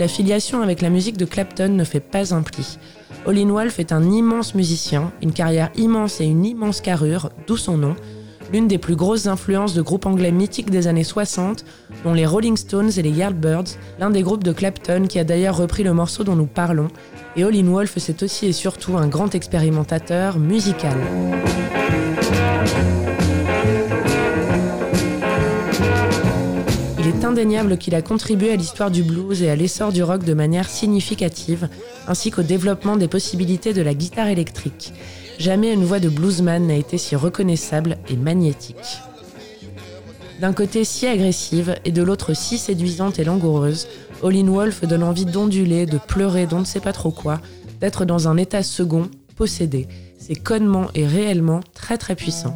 la 0.00 0.08
filiation 0.08 0.62
avec 0.62 0.80
la 0.80 0.88
musique 0.88 1.18
de 1.18 1.26
Clapton 1.26 1.68
ne 1.68 1.84
fait 1.84 2.00
pas 2.00 2.32
un 2.34 2.40
pli. 2.40 2.78
Olin 3.26 3.50
Wolf 3.50 3.78
est 3.78 3.92
un 3.92 4.10
immense 4.10 4.54
musicien, 4.54 5.12
une 5.20 5.34
carrière 5.34 5.70
immense 5.76 6.22
et 6.22 6.24
une 6.24 6.46
immense 6.46 6.80
carrure, 6.80 7.28
d'où 7.46 7.58
son 7.58 7.76
nom, 7.76 7.94
l'une 8.50 8.66
des 8.66 8.78
plus 8.78 8.96
grosses 8.96 9.26
influences 9.26 9.74
de 9.74 9.82
groupes 9.82 10.06
anglais 10.06 10.32
mythiques 10.32 10.70
des 10.70 10.86
années 10.86 11.04
60, 11.04 11.66
dont 12.02 12.14
les 12.14 12.24
Rolling 12.24 12.56
Stones 12.56 12.90
et 12.96 13.02
les 13.02 13.10
Yardbirds, 13.10 13.76
l'un 13.98 14.08
des 14.08 14.22
groupes 14.22 14.42
de 14.42 14.52
Clapton 14.52 15.04
qui 15.06 15.18
a 15.18 15.24
d'ailleurs 15.24 15.58
repris 15.58 15.82
le 15.82 15.92
morceau 15.92 16.24
dont 16.24 16.34
nous 16.34 16.46
parlons, 16.46 16.88
et 17.36 17.44
Olin 17.44 17.66
Wolf 17.66 17.92
c'est 17.98 18.22
aussi 18.22 18.46
et 18.46 18.52
surtout 18.52 18.96
un 18.96 19.06
grand 19.06 19.34
expérimentateur 19.34 20.38
musical. 20.38 20.96
Indéniable 27.24 27.78
qu'il 27.78 27.94
a 27.94 28.02
contribué 28.02 28.52
à 28.52 28.56
l'histoire 28.56 28.90
du 28.90 29.02
blues 29.02 29.42
et 29.42 29.50
à 29.50 29.56
l'essor 29.56 29.92
du 29.92 30.02
rock 30.02 30.24
de 30.24 30.34
manière 30.34 30.68
significative, 30.68 31.68
ainsi 32.06 32.30
qu'au 32.30 32.42
développement 32.42 32.96
des 32.96 33.08
possibilités 33.08 33.72
de 33.72 33.82
la 33.82 33.94
guitare 33.94 34.28
électrique. 34.28 34.92
Jamais 35.38 35.72
une 35.72 35.84
voix 35.84 36.00
de 36.00 36.08
bluesman 36.08 36.66
n'a 36.66 36.74
été 36.74 36.98
si 36.98 37.16
reconnaissable 37.16 37.98
et 38.08 38.16
magnétique. 38.16 39.00
D'un 40.40 40.52
côté 40.52 40.84
si 40.84 41.06
agressive 41.06 41.76
et 41.84 41.92
de 41.92 42.02
l'autre 42.02 42.34
si 42.34 42.58
séduisante 42.58 43.18
et 43.18 43.24
langoureuse, 43.24 43.88
All 44.22 44.34
Wolf 44.48 44.84
donne 44.84 45.02
envie 45.02 45.26
d'onduler, 45.26 45.86
de 45.86 45.98
pleurer, 45.98 46.46
d'on 46.46 46.60
ne 46.60 46.64
sait 46.64 46.80
pas 46.80 46.92
trop 46.92 47.10
quoi, 47.10 47.40
d'être 47.80 48.04
dans 48.04 48.28
un 48.28 48.36
état 48.36 48.62
second, 48.62 49.08
possédé. 49.36 49.88
C'est 50.18 50.42
connement 50.42 50.88
et 50.94 51.06
réellement 51.06 51.60
très 51.74 51.98
très 51.98 52.14
puissant. 52.14 52.54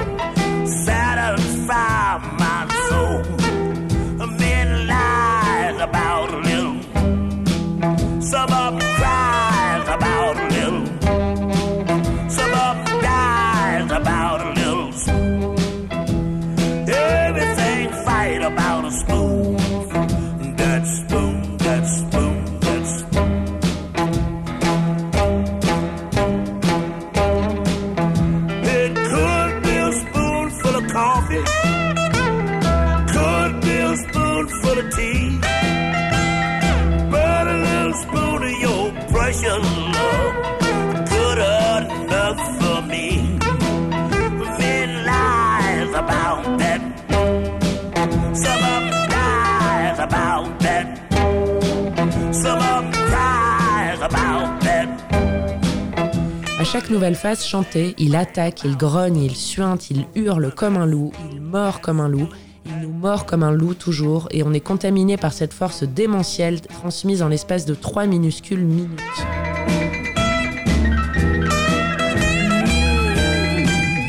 chaque 56.74 56.90
nouvelle 56.90 57.14
phase 57.14 57.44
chantée, 57.44 57.94
il 57.98 58.16
attaque, 58.16 58.64
il 58.64 58.76
grogne, 58.76 59.18
il 59.18 59.37
suinte, 59.37 59.92
il 59.92 60.06
hurle 60.16 60.52
comme 60.52 60.76
un 60.76 60.87
loup, 60.87 61.12
il 61.30 61.40
mord 61.40 61.80
comme 61.80 62.00
un 62.00 62.08
loup, 62.08 62.28
il 62.66 62.80
nous 62.82 62.92
mord 62.92 63.26
comme 63.26 63.44
un 63.44 63.52
loup 63.52 63.74
toujours, 63.74 64.26
et 64.32 64.42
on 64.42 64.52
est 64.52 64.58
contaminé 64.58 65.16
par 65.16 65.32
cette 65.32 65.54
force 65.54 65.84
démentielle 65.84 66.60
transmise 66.60 67.22
en 67.22 67.28
l'espace 67.28 67.64
de 67.64 67.74
trois 67.76 68.06
minuscules 68.06 68.64
minutes. 68.64 69.00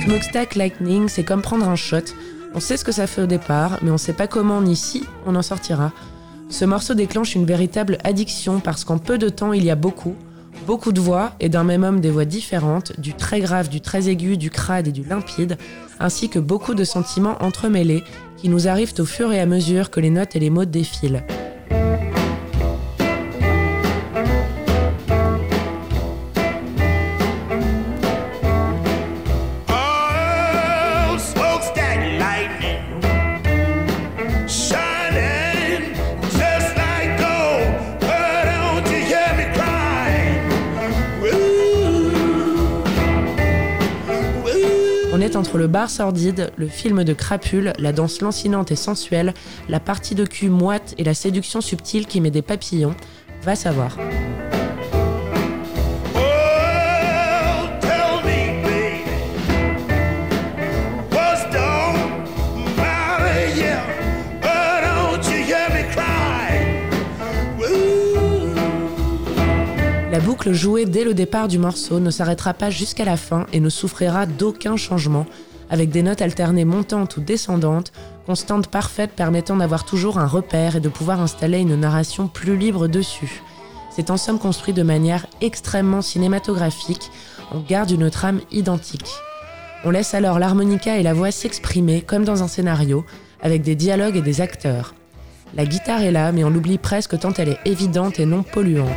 Smokestack 0.05 0.55
Lightning, 0.55 1.07
c'est 1.07 1.23
comme 1.23 1.43
prendre 1.43 1.69
un 1.69 1.75
shot. 1.75 1.97
On 2.55 2.59
sait 2.59 2.77
ce 2.77 2.83
que 2.83 2.91
ça 2.91 3.05
fait 3.05 3.21
au 3.21 3.27
départ, 3.27 3.77
mais 3.83 3.91
on 3.91 3.99
sait 3.99 4.13
pas 4.13 4.25
comment 4.25 4.59
ni 4.63 4.75
si 4.75 5.03
on 5.27 5.35
en 5.35 5.43
sortira. 5.43 5.91
Ce 6.49 6.65
morceau 6.65 6.95
déclenche 6.95 7.35
une 7.35 7.45
véritable 7.45 7.99
addiction 8.03 8.59
parce 8.59 8.85
qu'en 8.85 8.97
peu 8.97 9.19
de 9.19 9.29
temps, 9.29 9.53
il 9.53 9.63
y 9.63 9.69
a 9.69 9.75
beaucoup, 9.75 10.15
beaucoup 10.65 10.91
de 10.91 10.99
voix 10.99 11.33
et 11.39 11.49
d'un 11.49 11.63
même 11.63 11.83
homme 11.83 12.01
des 12.01 12.09
voix 12.09 12.25
différentes, 12.25 12.99
du 12.99 13.13
très 13.13 13.39
grave, 13.39 13.69
du 13.69 13.81
très 13.81 14.09
aigu, 14.09 14.37
du 14.37 14.49
crade 14.49 14.87
et 14.87 14.91
du 14.91 15.03
limpide, 15.03 15.57
ainsi 15.99 16.29
que 16.29 16.39
beaucoup 16.39 16.73
de 16.73 16.83
sentiments 16.83 17.37
entremêlés 17.41 18.03
qui 18.37 18.49
nous 18.49 18.67
arrivent 18.67 18.93
au 18.99 19.05
fur 19.05 19.31
et 19.31 19.39
à 19.39 19.45
mesure 19.45 19.89
que 19.91 19.99
les 19.99 20.09
notes 20.09 20.35
et 20.35 20.39
les 20.39 20.49
mots 20.49 20.65
défilent. 20.65 21.23
Entre 45.35 45.57
le 45.57 45.67
bar 45.67 45.89
sordide, 45.89 46.51
le 46.55 46.67
film 46.67 47.03
de 47.03 47.13
crapule, 47.13 47.73
la 47.79 47.91
danse 47.91 48.21
lancinante 48.21 48.71
et 48.71 48.75
sensuelle, 48.75 49.33
la 49.69 49.79
partie 49.79 50.15
de 50.15 50.25
cul 50.25 50.49
moite 50.49 50.95
et 50.97 51.03
la 51.03 51.13
séduction 51.13 51.61
subtile 51.61 52.07
qui 52.07 52.21
met 52.21 52.31
des 52.31 52.41
papillons. 52.41 52.95
Va 53.43 53.55
savoir. 53.55 53.97
Boucle 70.45 70.57
jouée 70.57 70.85
dès 70.85 71.03
le 71.03 71.15
départ 71.15 71.47
du 71.47 71.57
morceau 71.57 71.99
ne 71.99 72.11
s'arrêtera 72.11 72.53
pas 72.53 72.69
jusqu'à 72.69 73.03
la 73.03 73.17
fin 73.17 73.47
et 73.51 73.59
ne 73.59 73.69
souffrira 73.69 74.27
d'aucun 74.27 74.77
changement, 74.77 75.25
avec 75.71 75.89
des 75.89 76.03
notes 76.03 76.21
alternées 76.21 76.65
montantes 76.65 77.17
ou 77.17 77.21
descendantes, 77.21 77.91
constantes 78.27 78.67
parfaites 78.67 79.13
permettant 79.13 79.55
d'avoir 79.55 79.85
toujours 79.85 80.19
un 80.19 80.27
repère 80.27 80.75
et 80.75 80.79
de 80.81 80.89
pouvoir 80.89 81.19
installer 81.19 81.57
une 81.57 81.75
narration 81.75 82.27
plus 82.27 82.57
libre 82.57 82.87
dessus. 82.87 83.41
C'est 83.89 84.11
en 84.11 84.17
somme 84.17 84.37
construit 84.37 84.73
de 84.75 84.83
manière 84.83 85.25
extrêmement 85.41 86.03
cinématographique, 86.03 87.09
on 87.51 87.61
garde 87.61 87.89
une 87.89 88.11
trame 88.11 88.41
identique. 88.51 89.09
On 89.83 89.89
laisse 89.89 90.13
alors 90.13 90.37
l'harmonica 90.37 90.97
et 90.97 91.03
la 91.03 91.15
voix 91.15 91.31
s'exprimer 91.31 92.03
comme 92.03 92.23
dans 92.23 92.43
un 92.43 92.47
scénario, 92.47 93.03
avec 93.41 93.63
des 93.63 93.75
dialogues 93.75 94.17
et 94.17 94.21
des 94.21 94.41
acteurs. 94.41 94.93
La 95.55 95.65
guitare 95.65 96.03
est 96.03 96.11
là, 96.11 96.31
mais 96.31 96.43
on 96.43 96.51
l'oublie 96.51 96.77
presque 96.77 97.17
tant 97.17 97.33
elle 97.33 97.49
est 97.49 97.59
évidente 97.65 98.19
et 98.19 98.27
non 98.27 98.43
polluante. 98.43 98.91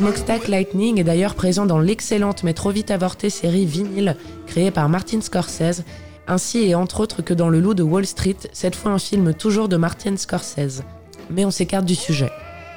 Smokestack 0.00 0.48
Lightning 0.48 0.98
est 0.98 1.04
d'ailleurs 1.04 1.34
présent 1.34 1.66
dans 1.66 1.78
l'excellente 1.78 2.42
mais 2.42 2.54
trop 2.54 2.70
vite 2.70 2.90
avortée 2.90 3.28
série 3.28 3.66
Vinyl 3.66 4.16
créée 4.46 4.70
par 4.70 4.88
Martin 4.88 5.20
Scorsese, 5.20 5.84
ainsi 6.26 6.60
et 6.60 6.74
entre 6.74 7.00
autres 7.00 7.20
que 7.20 7.34
dans 7.34 7.50
Le 7.50 7.60
Loup 7.60 7.74
de 7.74 7.82
Wall 7.82 8.06
Street, 8.06 8.38
cette 8.54 8.76
fois 8.76 8.92
un 8.92 8.98
film 8.98 9.34
toujours 9.34 9.68
de 9.68 9.76
Martin 9.76 10.16
Scorsese. 10.16 10.84
Mais 11.28 11.44
on 11.44 11.50
s'écarte 11.50 11.84
du 11.84 11.94
sujet. 11.94 12.30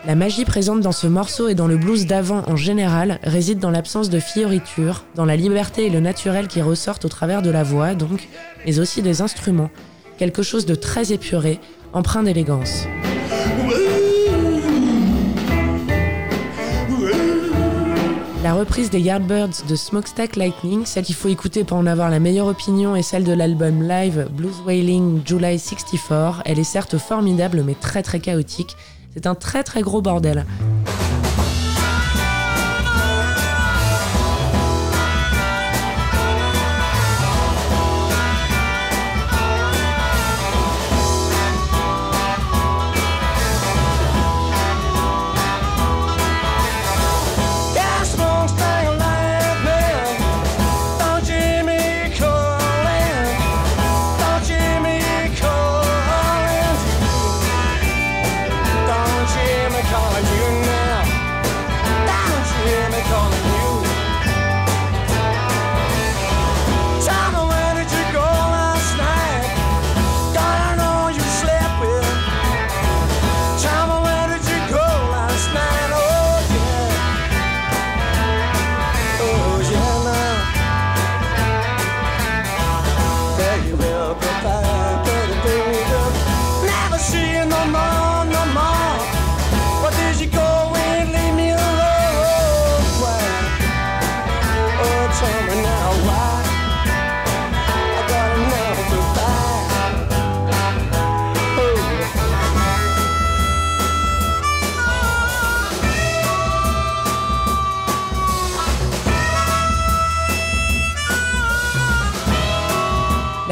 La 0.06 0.16
magie 0.16 0.44
présente 0.44 0.82
dans 0.82 0.92
ce 0.92 1.08
morceau 1.08 1.48
et 1.48 1.56
dans 1.56 1.68
le 1.68 1.78
blues 1.78 2.08
d'avant 2.08 2.44
en 2.46 2.58
général 2.58 3.22
réside 3.24 3.60
dans 3.60 3.72
l'absence 3.72 4.10
de 4.10 4.20
fioriture, 4.20 5.06
dans 5.16 5.24
la 5.24 5.38
liberté 5.38 5.86
et 5.86 5.90
le 5.90 6.02
naturel 6.02 6.50
qui 6.50 6.62
ressortent 6.62 7.06
au 7.06 7.10
travers 7.10 7.42
de 7.42 7.52
la 7.52 7.64
voix 7.64 7.96
donc, 7.96 8.28
mais 8.66 8.80
aussi 8.80 9.02
des 9.02 9.22
instruments. 9.22 9.70
Quelque 10.18 10.44
chose 10.44 10.66
de 10.66 10.76
très 10.76 11.14
épuré, 11.14 11.62
empreint 11.94 12.24
d'élégance. 12.24 12.86
La 18.44 18.54
reprise 18.54 18.90
des 18.90 19.00
Yardbirds 19.00 19.64
de 19.70 19.76
Smokestack 19.78 20.36
Lightning, 20.36 20.86
celle 20.86 21.06
qu'il 21.06 21.16
faut 21.16 21.30
écouter 21.30 21.64
pour 21.64 21.78
en 21.78 21.86
avoir 21.86 22.10
la 22.10 22.20
meilleure 22.20 22.48
opinion, 22.48 22.94
est 22.94 23.02
celle 23.02 23.24
de 23.24 23.32
l'album 23.32 23.88
live 23.88 24.28
Blues 24.36 24.62
Wailing 24.66 25.22
July 25.26 25.58
64. 25.58 26.42
Elle 26.44 26.60
est 26.60 26.66
certes 26.66 26.98
formidable 26.98 27.64
mais 27.66 27.74
très 27.74 28.04
très 28.04 28.20
chaotique. 28.20 28.76
C'est 29.14 29.28
un 29.28 29.36
très 29.36 29.64
très 29.64 29.82
gros 29.82 30.02
bordel. 30.02 30.46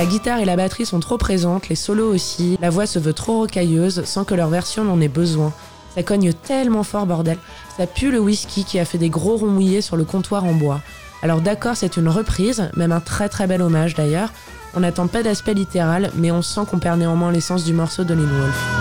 La 0.01 0.07
guitare 0.07 0.39
et 0.39 0.45
la 0.45 0.55
batterie 0.55 0.87
sont 0.87 0.99
trop 0.99 1.19
présentes, 1.19 1.69
les 1.69 1.75
solos 1.75 2.11
aussi, 2.11 2.57
la 2.59 2.71
voix 2.71 2.87
se 2.87 2.97
veut 2.97 3.13
trop 3.13 3.41
rocailleuse 3.41 4.03
sans 4.03 4.23
que 4.23 4.33
leur 4.33 4.49
version 4.49 4.83
n'en 4.83 4.99
ait 4.99 5.07
besoin. 5.07 5.53
Ça 5.93 6.01
cogne 6.01 6.33
tellement 6.33 6.81
fort, 6.81 7.05
bordel. 7.05 7.37
Ça 7.77 7.85
pue 7.85 8.09
le 8.09 8.19
whisky 8.19 8.63
qui 8.63 8.79
a 8.79 8.85
fait 8.85 8.97
des 8.97 9.11
gros 9.11 9.37
ronds 9.37 9.51
mouillés 9.51 9.81
sur 9.81 9.97
le 9.97 10.03
comptoir 10.03 10.43
en 10.43 10.53
bois. 10.53 10.81
Alors 11.21 11.39
d'accord, 11.39 11.75
c'est 11.75 11.97
une 11.97 12.09
reprise, 12.09 12.71
même 12.75 12.91
un 12.91 12.99
très 12.99 13.29
très 13.29 13.45
bel 13.45 13.61
hommage 13.61 13.93
d'ailleurs. 13.93 14.33
On 14.73 14.79
n'attend 14.79 15.05
pas 15.05 15.21
d'aspect 15.21 15.53
littéral, 15.53 16.09
mais 16.15 16.31
on 16.31 16.41
sent 16.41 16.61
qu'on 16.67 16.79
perd 16.79 16.97
néanmoins 16.97 17.31
l'essence 17.31 17.63
du 17.63 17.73
morceau 17.73 18.03
de 18.03 18.15
Lynn 18.15 18.25
Wolf. 18.25 18.80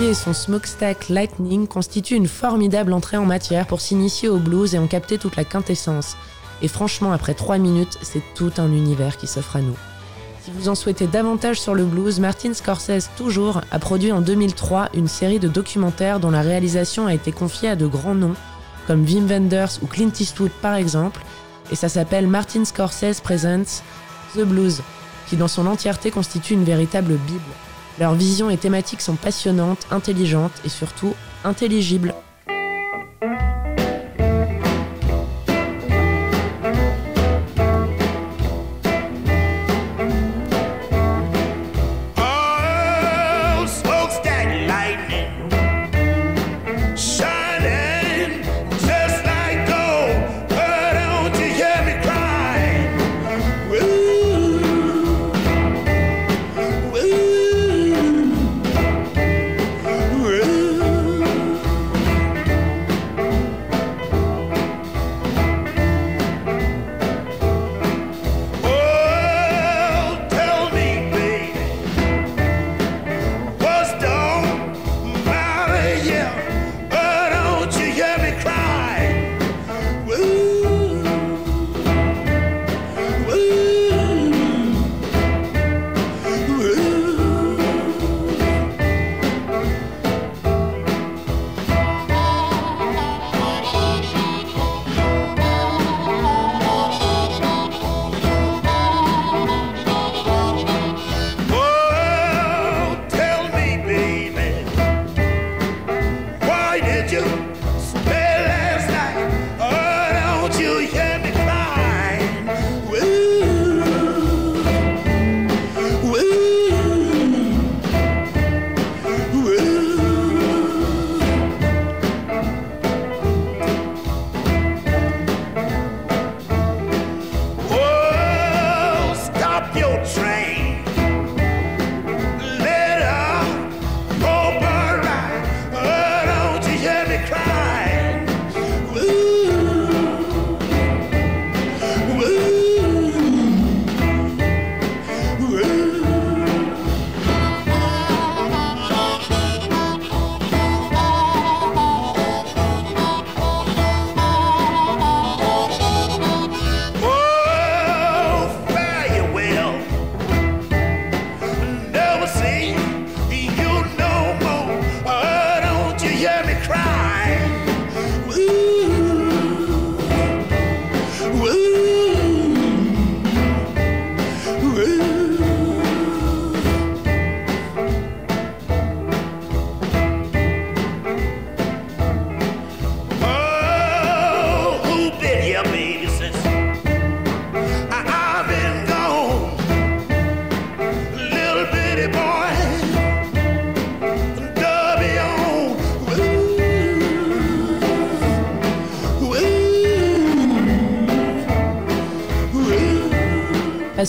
Et 0.00 0.12
son 0.12 0.34
smokestack 0.34 1.08
Lightning 1.08 1.66
constituent 1.68 2.16
une 2.16 2.26
formidable 2.26 2.92
entrée 2.92 3.16
en 3.16 3.24
matière 3.24 3.66
pour 3.66 3.80
s'initier 3.80 4.28
au 4.28 4.38
blues 4.38 4.74
et 4.74 4.78
en 4.78 4.86
capter 4.86 5.18
toute 5.18 5.36
la 5.36 5.44
quintessence. 5.44 6.16
Et 6.62 6.68
franchement, 6.68 7.12
après 7.12 7.32
3 7.32 7.58
minutes, 7.58 7.96
c'est 8.02 8.22
tout 8.34 8.50
un 8.58 8.70
univers 8.72 9.16
qui 9.16 9.26
s'offre 9.26 9.56
à 9.56 9.60
nous. 9.60 9.76
Si 10.42 10.50
vous 10.50 10.68
en 10.68 10.74
souhaitez 10.74 11.06
davantage 11.06 11.60
sur 11.60 11.74
le 11.74 11.84
blues, 11.84 12.20
Martin 12.20 12.52
Scorsese, 12.52 13.08
toujours, 13.16 13.62
a 13.70 13.78
produit 13.78 14.12
en 14.12 14.20
2003 14.20 14.90
une 14.94 15.08
série 15.08 15.38
de 15.38 15.48
documentaires 15.48 16.20
dont 16.20 16.30
la 16.30 16.42
réalisation 16.42 17.06
a 17.06 17.14
été 17.14 17.32
confiée 17.32 17.70
à 17.70 17.76
de 17.76 17.86
grands 17.86 18.14
noms, 18.14 18.36
comme 18.86 19.04
Wim 19.04 19.26
Wenders 19.26 19.78
ou 19.80 19.86
Clint 19.86 20.12
Eastwood 20.20 20.52
par 20.60 20.74
exemple, 20.74 21.22
et 21.70 21.76
ça 21.76 21.88
s'appelle 21.88 22.26
Martin 22.26 22.64
Scorsese 22.64 23.20
Presents 23.22 23.82
The 24.34 24.42
Blues, 24.42 24.82
qui 25.28 25.36
dans 25.36 25.48
son 25.48 25.66
entièreté 25.66 26.10
constitue 26.10 26.54
une 26.54 26.64
véritable 26.64 27.14
Bible. 27.14 27.40
Leurs 27.98 28.14
visions 28.14 28.50
et 28.50 28.56
thématiques 28.56 29.00
sont 29.00 29.14
passionnantes, 29.14 29.86
intelligentes 29.90 30.60
et 30.64 30.68
surtout 30.68 31.14
intelligibles. 31.44 32.14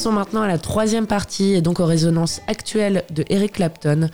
passons 0.06 0.14
maintenant 0.14 0.44
à 0.44 0.48
la 0.48 0.60
troisième 0.60 1.08
partie 1.08 1.56
et 1.56 1.62
donc 1.62 1.80
aux 1.80 1.86
résonances 1.86 2.40
actuelles 2.48 3.06
de 3.10 3.26
Eric 3.28 3.54
Clapton 3.54 4.10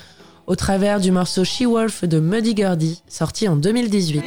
au 0.47 0.55
travers 0.55 1.01
du 1.01 1.11
morceau 1.11 1.43
She 1.43 1.63
Wolf 1.63 2.05
de 2.05 2.21
Muddy 2.21 2.55
Gurdy, 2.55 3.03
sorti 3.09 3.49
en 3.49 3.57
2018. 3.57 4.23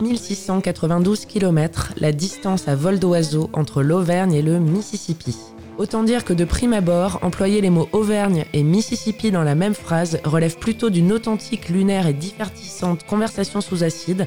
7692 0.00 1.26
km, 1.26 1.92
la 1.96 2.12
distance 2.12 2.68
à 2.68 2.74
vol 2.74 2.98
d'oiseau 2.98 3.50
entre 3.52 3.82
l'Auvergne 3.82 4.34
et 4.34 4.42
le 4.42 4.58
Mississippi. 4.58 5.36
Autant 5.76 6.02
dire 6.02 6.24
que 6.24 6.32
de 6.32 6.44
prime 6.44 6.72
abord, 6.72 7.18
employer 7.22 7.60
les 7.60 7.70
mots 7.70 7.88
Auvergne 7.92 8.44
et 8.52 8.62
Mississippi 8.62 9.30
dans 9.30 9.44
la 9.44 9.54
même 9.54 9.74
phrase 9.74 10.18
relève 10.24 10.56
plutôt 10.58 10.90
d'une 10.90 11.12
authentique, 11.12 11.68
lunaire 11.68 12.06
et 12.06 12.12
divertissante 12.12 13.04
conversation 13.04 13.60
sous 13.60 13.84
acide. 13.84 14.26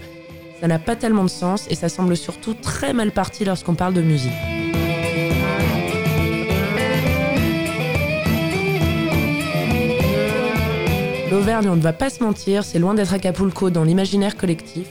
Ça 0.61 0.67
n'a 0.67 0.79
pas 0.79 0.95
tellement 0.95 1.23
de 1.23 1.29
sens 1.29 1.65
et 1.69 1.75
ça 1.75 1.89
semble 1.89 2.15
surtout 2.15 2.53
très 2.53 2.93
mal 2.93 3.11
parti 3.11 3.43
lorsqu'on 3.43 3.75
parle 3.75 3.93
de 3.93 4.01
musique. 4.01 4.31
L'Auvergne, 11.31 11.69
on 11.69 11.75
ne 11.75 11.81
va 11.81 11.93
pas 11.93 12.09
se 12.09 12.23
mentir, 12.23 12.63
c'est 12.63 12.79
loin 12.79 12.93
d'être 12.93 13.13
Acapulco 13.13 13.69
dans 13.69 13.83
l'imaginaire 13.83 14.37
collectif. 14.37 14.87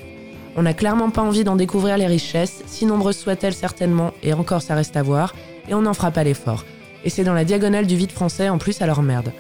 On 0.57 0.63
n'a 0.63 0.75
clairement 0.75 1.11
pas 1.11 1.23
envie 1.23 1.45
d'en 1.45 1.57
découvrir 1.57 1.97
les 1.97 2.07
richesses, 2.07 2.63
si 2.67 2.87
nombreuses 2.87 3.19
soient-elles 3.19 3.55
certainement, 3.55 4.13
et 4.23 4.33
encore 4.33 4.63
ça 4.63 4.75
reste 4.75 4.97
à 4.97 5.03
voir, 5.03 5.35
et 5.69 5.75
on 5.75 5.83
n'en 5.83 5.95
fera 5.95 6.11
pas 6.11 6.25
l'effort. 6.25 6.65
Et 7.05 7.11
c'est 7.11 7.25
dans 7.25 7.35
la 7.35 7.45
diagonale 7.45 7.87
du 7.87 7.97
vide 7.97 8.13
français 8.13 8.49
en 8.49 8.59
plus, 8.59 8.83
alors 8.83 9.03
merde. 9.03 9.33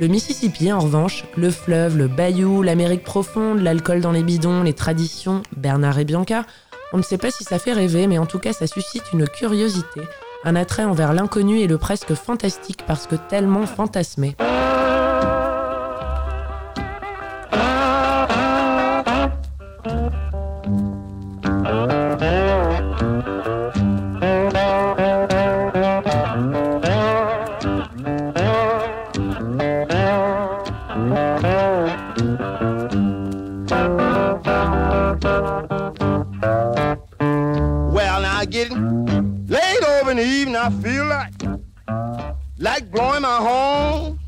Le 0.00 0.06
Mississippi, 0.06 0.72
en 0.72 0.78
revanche, 0.78 1.24
le 1.36 1.50
fleuve, 1.50 1.98
le 1.98 2.08
bayou, 2.08 2.62
l'Amérique 2.62 3.02
profonde, 3.02 3.60
l'alcool 3.60 4.00
dans 4.00 4.12
les 4.12 4.22
bidons, 4.22 4.62
les 4.62 4.72
traditions, 4.72 5.42
Bernard 5.56 5.98
et 5.98 6.04
Bianca, 6.04 6.44
on 6.92 6.98
ne 6.98 7.02
sait 7.02 7.18
pas 7.18 7.30
si 7.30 7.44
ça 7.44 7.58
fait 7.58 7.72
rêver, 7.72 8.06
mais 8.06 8.18
en 8.18 8.26
tout 8.26 8.38
cas 8.38 8.52
ça 8.52 8.66
suscite 8.66 9.04
une 9.12 9.28
curiosité, 9.28 10.00
un 10.44 10.56
attrait 10.56 10.84
envers 10.84 11.12
l'inconnu 11.12 11.60
et 11.60 11.66
le 11.66 11.78
presque 11.78 12.14
fantastique 12.14 12.84
parce 12.86 13.06
que 13.06 13.14
tellement 13.14 13.66
fantasmé. 13.66 14.36
My 43.20 43.36
horn. 43.36 44.18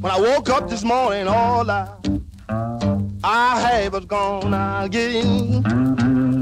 When 0.00 0.12
I 0.12 0.20
woke 0.20 0.48
up 0.48 0.68
this 0.70 0.84
morning, 0.84 1.26
all 1.26 1.68
I 1.68 1.88
I 3.24 3.60
had 3.60 3.92
was 3.92 4.04
gone. 4.04 4.88
Getting 4.90 5.62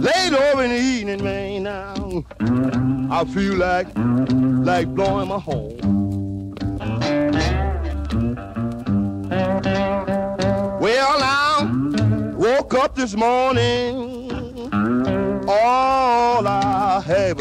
late 0.00 0.32
over 0.34 0.62
in 0.64 0.70
the 0.70 0.78
evening, 0.78 1.24
man. 1.24 1.62
Now 1.62 2.24
I 3.10 3.24
feel 3.24 3.54
like 3.54 3.86
like 3.96 4.88
blowing 4.94 5.28
my 5.28 5.38
horn. 5.38 6.54
Well, 10.80 11.18
now 11.18 12.34
woke 12.36 12.74
up 12.74 12.94
this 12.94 13.14
morning. 13.16 14.30
All 15.48 16.46
I 16.46 17.00
had 17.00 17.35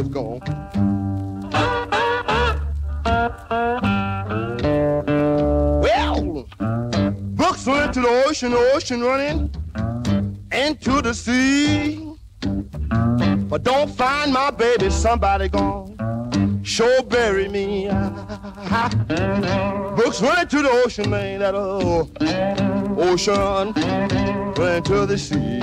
ocean, 8.36 8.54
ocean 8.54 9.02
running 9.02 9.50
into 10.52 11.02
the 11.02 11.14
sea. 11.14 12.14
But 13.48 13.64
don't 13.64 13.90
find 13.90 14.34
my 14.34 14.52
baby, 14.52 14.90
somebody 14.90 15.48
gone. 15.48 16.60
Sure 16.62 17.02
bury 17.04 17.48
me. 17.48 17.88
Books 19.96 20.20
went 20.20 20.50
to 20.50 20.62
the 20.62 20.82
ocean, 20.84 21.10
man, 21.10 21.40
that 21.40 21.56
oh, 21.56 22.10
ocean 22.98 23.74
went 24.58 24.86
to 24.88 25.06
the 25.06 25.18
sea. 25.18 25.62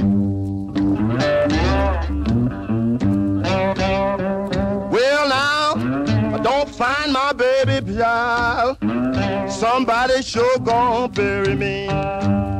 Well, 4.90 5.28
now, 5.28 5.74
don't 6.38 6.70
find 6.70 7.12
my 7.12 7.34
baby 7.34 7.96
child. 7.98 8.78
Somebody 9.52 10.22
sure 10.22 10.58
gonna 10.60 11.08
bury 11.08 11.54
me. 11.54 12.51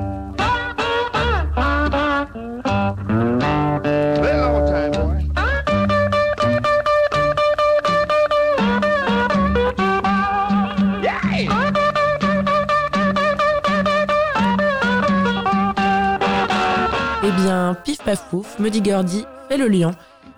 Pouf, 18.30 18.59
me 18.59 18.70
dit 18.70 18.82
Gordy, 18.82 19.24
fais 19.49 19.57
le 19.57 19.68
lien. 19.68 19.93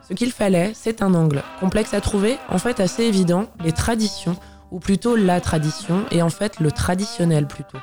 Ce 0.09 0.15
qu'il 0.15 0.33
fallait, 0.33 0.73
c'est 0.75 1.03
un 1.03 1.15
angle. 1.15 1.43
Complexe 1.61 1.95
à 1.95 2.01
trouver, 2.01 2.39
en 2.49 2.59
fait 2.59 2.81
assez 2.81 3.05
évident, 3.05 3.47
les 3.65 3.73
traditions, 3.73 4.37
ou 4.71 4.81
plutôt 4.81 5.17
la 5.17 5.41
tradition, 5.41 6.05
et 6.11 6.23
en 6.23 6.31
fait 6.31 6.61
le 6.61 6.71
traditionnel 6.71 7.47
plutôt. 7.47 7.79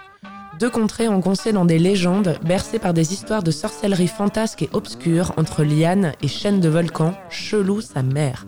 Deux 0.62 0.70
contrées 0.70 1.08
engoncées 1.08 1.54
dans 1.54 1.66
des 1.66 1.80
légendes, 1.80 2.38
bercées 2.46 2.78
par 2.78 2.94
des 2.94 3.14
histoires 3.14 3.42
de 3.42 3.50
sorcellerie 3.50 4.08
fantasque 4.08 4.62
et 4.62 4.70
obscure 4.74 5.34
entre 5.36 5.64
lianes 5.64 6.14
et 6.22 6.28
chaînes 6.28 6.60
de 6.60 6.70
volcans, 6.70 7.16
chelou 7.32 7.82
sa 7.82 8.04
mère. 8.04 8.46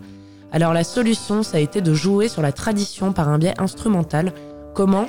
Alors 0.52 0.72
la 0.72 0.84
solution, 0.84 1.42
ça 1.42 1.56
a 1.56 1.60
été 1.60 1.80
de 1.80 1.92
jouer 1.92 2.28
sur 2.28 2.40
la 2.40 2.52
tradition 2.52 3.12
par 3.12 3.28
un 3.28 3.38
biais 3.38 3.60
instrumental. 3.60 4.32
Comment? 4.76 5.08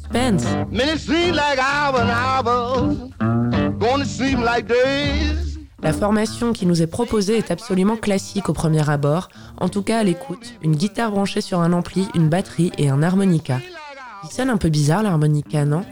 Suspense. 0.00 0.46
La 5.82 5.92
formation 5.92 6.54
qui 6.54 6.64
nous 6.64 6.80
est 6.80 6.86
proposée 6.86 7.36
est 7.36 7.50
absolument 7.50 7.96
classique 7.96 8.48
au 8.48 8.54
premier 8.54 8.88
abord, 8.88 9.28
en 9.58 9.68
tout 9.68 9.82
cas 9.82 9.98
à 9.98 10.04
l'écoute, 10.04 10.54
une 10.62 10.74
guitare 10.74 11.10
branchée 11.10 11.42
sur 11.42 11.60
un 11.60 11.74
ampli, 11.74 12.08
une 12.14 12.30
batterie 12.30 12.72
et 12.78 12.88
un 12.88 13.02
harmonica. 13.02 13.60
Il 14.24 14.30
sonne 14.30 14.48
un 14.48 14.56
peu 14.56 14.70
bizarre 14.70 15.02
l'harmonica, 15.02 15.66
non? 15.66 15.84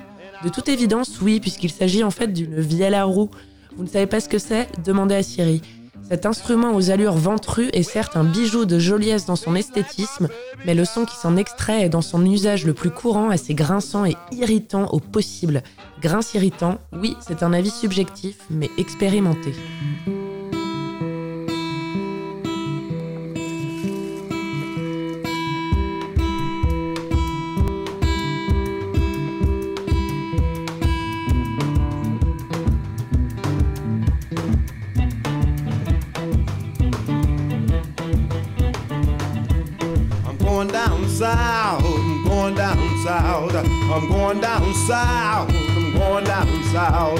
De 0.42 0.48
toute 0.48 0.68
évidence, 0.68 1.20
oui, 1.20 1.40
puisqu'il 1.40 1.70
s'agit 1.70 2.04
en 2.04 2.10
fait 2.10 2.28
d'une 2.28 2.60
vielle 2.60 2.94
à 2.94 3.04
roue. 3.04 3.30
Vous 3.76 3.84
ne 3.84 3.88
savez 3.88 4.06
pas 4.06 4.20
ce 4.20 4.28
que 4.28 4.38
c'est? 4.38 4.68
Demandez 4.84 5.14
à 5.14 5.22
Siri. 5.22 5.62
Cet 6.08 6.26
instrument 6.26 6.74
aux 6.74 6.90
allures 6.90 7.14
ventrues 7.14 7.70
est 7.72 7.82
certes 7.82 8.16
un 8.16 8.24
bijou 8.24 8.66
de 8.66 8.78
joliesse 8.78 9.24
dans 9.24 9.36
son 9.36 9.54
esthétisme, 9.54 10.28
mais 10.66 10.74
le 10.74 10.84
son 10.84 11.06
qui 11.06 11.16
s'en 11.16 11.36
extrait 11.36 11.82
est 11.82 11.88
dans 11.88 12.02
son 12.02 12.24
usage 12.26 12.66
le 12.66 12.74
plus 12.74 12.90
courant 12.90 13.30
assez 13.30 13.54
grinçant 13.54 14.04
et 14.04 14.16
irritant 14.30 14.86
au 14.92 15.00
possible. 15.00 15.62
Grince 16.02 16.34
irritant, 16.34 16.78
oui, 16.92 17.16
c'est 17.26 17.42
un 17.42 17.54
avis 17.54 17.70
subjectif, 17.70 18.36
mais 18.50 18.68
expérimenté. 18.76 19.54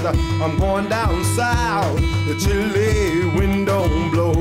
I'm 0.06 0.58
going 0.58 0.88
down 0.90 1.24
south, 1.36 1.98
the 2.28 2.38
chilly 2.38 3.24
wind 3.38 3.66
don't 3.66 4.10
blow. 4.10 4.32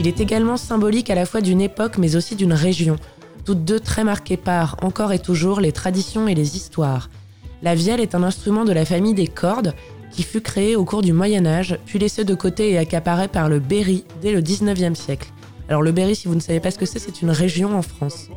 Il 0.00 0.08
est 0.08 0.20
également 0.20 0.56
symbolique 0.56 1.10
à 1.10 1.14
la 1.14 1.24
fois 1.24 1.40
d'une 1.40 1.60
époque 1.60 1.98
mais 1.98 2.16
aussi 2.16 2.34
d'une 2.34 2.52
région, 2.52 2.96
toutes 3.44 3.64
deux 3.64 3.78
très 3.78 4.02
marquées 4.02 4.36
par, 4.36 4.76
encore 4.82 5.12
et 5.12 5.20
toujours, 5.20 5.60
les 5.60 5.70
traditions 5.70 6.26
et 6.26 6.34
les 6.34 6.56
histoires. 6.56 7.10
La 7.62 7.74
vielle 7.74 8.00
est 8.00 8.14
un 8.14 8.24
instrument 8.24 8.64
de 8.64 8.72
la 8.72 8.84
famille 8.84 9.14
des 9.14 9.28
cordes, 9.28 9.74
qui 10.10 10.22
fut 10.24 10.40
créée 10.40 10.74
au 10.74 10.84
cours 10.84 11.02
du 11.02 11.12
Moyen 11.12 11.46
Âge, 11.46 11.78
puis 11.86 11.98
laissée 11.98 12.24
de 12.24 12.34
côté 12.34 12.72
et 12.72 12.78
accaparée 12.78 13.28
par 13.28 13.48
le 13.48 13.60
Berry 13.60 14.04
dès 14.20 14.32
le 14.32 14.40
19e 14.40 14.94
siècle. 14.94 15.28
Alors 15.68 15.82
le 15.82 15.92
Berry, 15.92 16.16
si 16.16 16.26
vous 16.26 16.34
ne 16.34 16.40
savez 16.40 16.60
pas 16.60 16.70
ce 16.72 16.78
que 16.78 16.86
c'est, 16.86 16.98
c'est 16.98 17.22
une 17.22 17.30
région 17.30 17.76
en 17.76 17.82
France. 17.82 18.28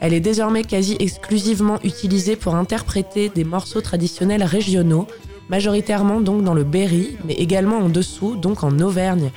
Elle 0.00 0.12
est 0.12 0.20
désormais 0.20 0.64
quasi 0.64 0.96
exclusivement 0.98 1.78
utilisée 1.84 2.36
pour 2.36 2.56
interpréter 2.56 3.28
des 3.28 3.44
morceaux 3.44 3.80
traditionnels 3.80 4.42
régionaux, 4.42 5.06
majoritairement 5.48 6.20
donc 6.20 6.42
dans 6.42 6.54
le 6.54 6.64
Berry, 6.64 7.16
mais 7.24 7.34
également 7.34 7.78
en 7.78 7.88
dessous, 7.88 8.36
donc 8.36 8.62
en 8.62 8.78
Auvergne. 8.80 9.30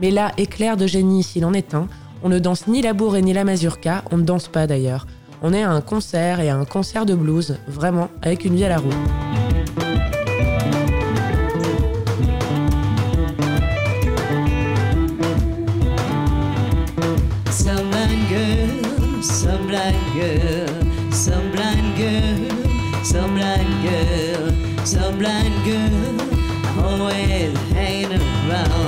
Mais 0.00 0.10
là, 0.10 0.32
éclair 0.38 0.76
de 0.76 0.86
génie 0.86 1.22
s'il 1.22 1.44
en 1.44 1.52
est 1.52 1.74
un, 1.74 1.88
on 2.22 2.28
ne 2.28 2.38
danse 2.38 2.66
ni 2.66 2.82
la 2.82 2.92
bourre 2.92 3.16
ni 3.16 3.32
la 3.32 3.44
mazurka, 3.44 4.04
on 4.10 4.18
ne 4.18 4.22
danse 4.22 4.48
pas 4.48 4.66
d'ailleurs. 4.66 5.06
On 5.42 5.52
est 5.52 5.62
à 5.62 5.70
un 5.70 5.80
concert 5.80 6.40
et 6.40 6.50
à 6.50 6.56
un 6.56 6.64
concert 6.64 7.06
de 7.06 7.14
blues, 7.14 7.58
vraiment, 7.66 8.08
avec 8.22 8.44
une 8.44 8.56
vie 8.56 8.64
à 8.64 8.68
la 8.68 8.78
roue. 8.78 8.90
Some 24.90 25.18
blind 25.18 25.54
girl, 25.64 25.88
oh, 26.80 26.98
always 26.98 27.56
hanging 27.70 28.20
around. 28.20 28.79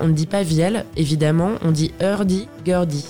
On 0.00 0.08
ne 0.08 0.12
dit 0.12 0.26
pas 0.26 0.42
vielle, 0.42 0.84
évidemment, 0.96 1.52
on 1.62 1.70
dit 1.70 1.92
hurdy-gurdy. 2.00 3.04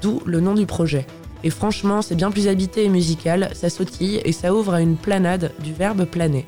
D'où 0.00 0.22
le 0.24 0.40
nom 0.40 0.54
du 0.54 0.66
projet. 0.66 1.06
Et 1.44 1.50
franchement, 1.50 2.02
c'est 2.02 2.14
bien 2.14 2.30
plus 2.30 2.48
habité 2.48 2.84
et 2.84 2.88
musical, 2.88 3.50
ça 3.52 3.68
sautille 3.68 4.20
et 4.24 4.32
ça 4.32 4.54
ouvre 4.54 4.74
à 4.74 4.80
une 4.80 4.96
planade 4.96 5.52
du 5.62 5.72
verbe 5.72 6.04
planer. 6.04 6.46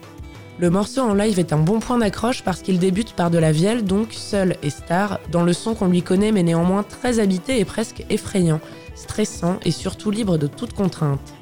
Le 0.61 0.71
morceau 0.71 1.01
en 1.01 1.15
live 1.15 1.41
est 1.41 1.53
un 1.53 1.59
bon 1.59 1.81
point 1.81 1.99
d'accroche 1.99 2.43
parce 2.43 2.63
qu'il 2.63 2.79
débute 2.79 3.13
par 3.15 3.31
de 3.31 3.39
la 3.39 3.51
vielle, 3.51 3.85
donc 3.85 4.13
seul 4.13 4.57
et 4.63 4.71
star, 4.71 5.19
dans 5.33 5.43
le 5.43 5.53
son 5.53 5.75
qu'on 5.75 5.89
lui 5.89 6.03
connaît 6.03 6.31
mais 6.31 6.45
néanmoins 6.45 6.85
très 6.85 7.19
habité 7.19 7.59
et 7.59 7.65
presque 7.65 8.05
effrayant, 8.09 8.61
stressant 8.95 9.59
et 9.65 9.73
surtout 9.73 10.13
libre 10.13 10.39
de 10.39 10.47
toute 10.47 10.73
contrainte. 10.73 11.35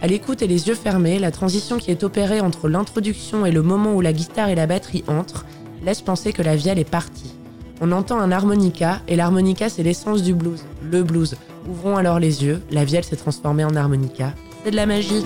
À 0.00 0.06
l'écoute 0.06 0.42
et 0.42 0.46
les 0.46 0.68
yeux 0.68 0.74
fermés, 0.74 1.18
la 1.18 1.32
transition 1.32 1.78
qui 1.78 1.90
est 1.90 2.04
opérée 2.04 2.40
entre 2.40 2.68
l'introduction 2.68 3.46
et 3.46 3.50
le 3.50 3.62
moment 3.62 3.94
où 3.94 4.00
la 4.00 4.12
guitare 4.12 4.48
et 4.48 4.54
la 4.54 4.66
batterie 4.66 5.04
entrent 5.08 5.44
laisse 5.84 6.02
penser 6.02 6.32
que 6.32 6.42
la 6.42 6.56
vielle 6.56 6.78
est 6.78 6.88
partie. 6.88 7.34
On 7.80 7.92
entend 7.92 8.18
un 8.18 8.32
harmonica, 8.32 9.00
et 9.08 9.16
l'harmonica 9.16 9.68
c'est 9.68 9.82
l'essence 9.82 10.22
du 10.22 10.34
blues, 10.34 10.64
le 10.82 11.02
blues. 11.02 11.36
Ouvrons 11.68 11.96
alors 11.96 12.18
les 12.18 12.44
yeux, 12.44 12.62
la 12.70 12.84
vielle 12.84 13.04
s'est 13.04 13.16
transformée 13.16 13.64
en 13.64 13.76
harmonica. 13.76 14.32
C'est 14.64 14.70
de 14.70 14.76
la 14.76 14.86
magie. 14.86 15.24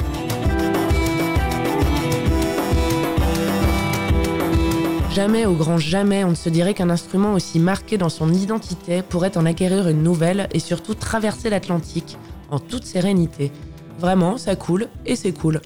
Jamais, 5.12 5.44
au 5.44 5.54
grand 5.54 5.78
jamais, 5.78 6.22
on 6.24 6.30
ne 6.30 6.34
se 6.34 6.48
dirait 6.48 6.72
qu'un 6.72 6.88
instrument 6.88 7.34
aussi 7.34 7.58
marqué 7.58 7.98
dans 7.98 8.08
son 8.08 8.32
identité 8.32 9.02
pourrait 9.02 9.36
en 9.36 9.44
acquérir 9.44 9.88
une 9.88 10.02
nouvelle 10.02 10.48
et 10.52 10.60
surtout 10.60 10.94
traverser 10.94 11.50
l'Atlantique 11.50 12.16
en 12.48 12.60
toute 12.60 12.84
sérénité. 12.84 13.50
Vraiment, 13.98 14.38
ça 14.38 14.54
coule 14.54 14.88
et 15.06 15.16
c'est 15.16 15.32
cool. 15.32 15.60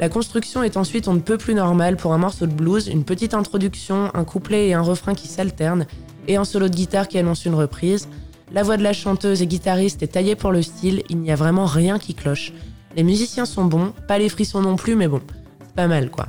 La 0.00 0.08
construction 0.08 0.62
est 0.62 0.78
ensuite 0.78 1.08
on 1.08 1.12
ne 1.12 1.20
peut 1.20 1.36
plus 1.36 1.54
normale 1.54 1.98
pour 1.98 2.14
un 2.14 2.18
morceau 2.18 2.46
de 2.46 2.54
blues, 2.54 2.88
une 2.88 3.04
petite 3.04 3.34
introduction, 3.34 4.10
un 4.14 4.24
couplet 4.24 4.68
et 4.68 4.72
un 4.72 4.80
refrain 4.80 5.14
qui 5.14 5.28
s'alternent, 5.28 5.86
et 6.26 6.36
un 6.36 6.44
solo 6.44 6.70
de 6.70 6.74
guitare 6.74 7.06
qui 7.06 7.18
annonce 7.18 7.44
une 7.44 7.54
reprise. 7.54 8.08
La 8.50 8.62
voix 8.62 8.78
de 8.78 8.82
la 8.82 8.94
chanteuse 8.94 9.42
et 9.42 9.46
guitariste 9.46 10.02
est 10.02 10.12
taillée 10.12 10.36
pour 10.36 10.52
le 10.52 10.62
style, 10.62 11.02
il 11.10 11.18
n'y 11.18 11.30
a 11.30 11.36
vraiment 11.36 11.66
rien 11.66 11.98
qui 11.98 12.14
cloche. 12.14 12.54
Les 12.96 13.02
musiciens 13.02 13.44
sont 13.44 13.66
bons, 13.66 13.92
pas 14.08 14.18
les 14.18 14.30
frissons 14.30 14.62
non 14.62 14.76
plus, 14.76 14.96
mais 14.96 15.06
bon, 15.06 15.20
c'est 15.60 15.74
pas 15.74 15.86
mal 15.86 16.10
quoi. 16.10 16.28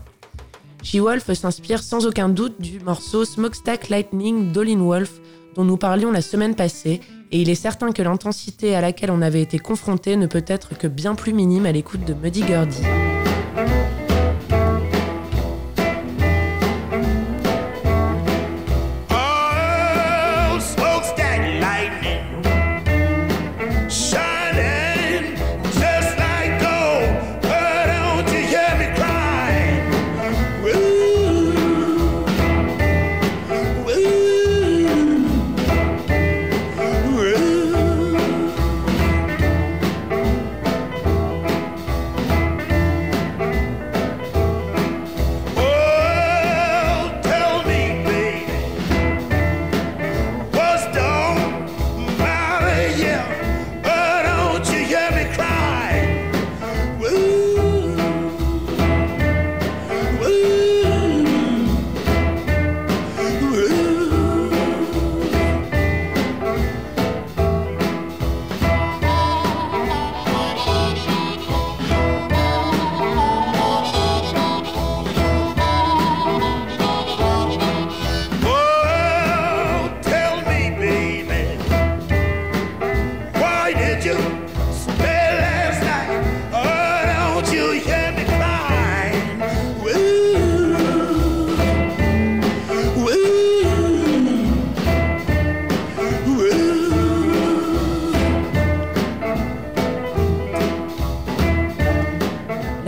She-Wolf 0.84 1.32
s'inspire 1.32 1.82
sans 1.82 2.06
aucun 2.06 2.28
doute 2.28 2.60
du 2.60 2.82
morceau 2.82 3.24
Smokestack 3.24 3.88
Lightning 3.88 4.52
d'Olin 4.52 4.80
Wolf 4.80 5.22
dont 5.56 5.64
nous 5.64 5.78
parlions 5.78 6.12
la 6.12 6.22
semaine 6.22 6.56
passée, 6.56 7.00
et 7.32 7.42
il 7.42 7.50
est 7.50 7.56
certain 7.56 7.94
que 7.94 8.02
l'intensité 8.02 8.76
à 8.76 8.82
laquelle 8.82 9.12
on 9.12 9.22
avait 9.22 9.42
été 9.42 9.60
confronté 9.60 10.18
ne 10.18 10.28
peut 10.28 10.44
être 10.46 10.78
que 10.78 10.88
bien 10.88 11.16
plus 11.16 11.32
minime 11.32 11.66
à 11.66 11.72
l'écoute 11.72 12.04
de 12.04 12.14
Muddy 12.14 12.42
Gurdy. 12.42 12.82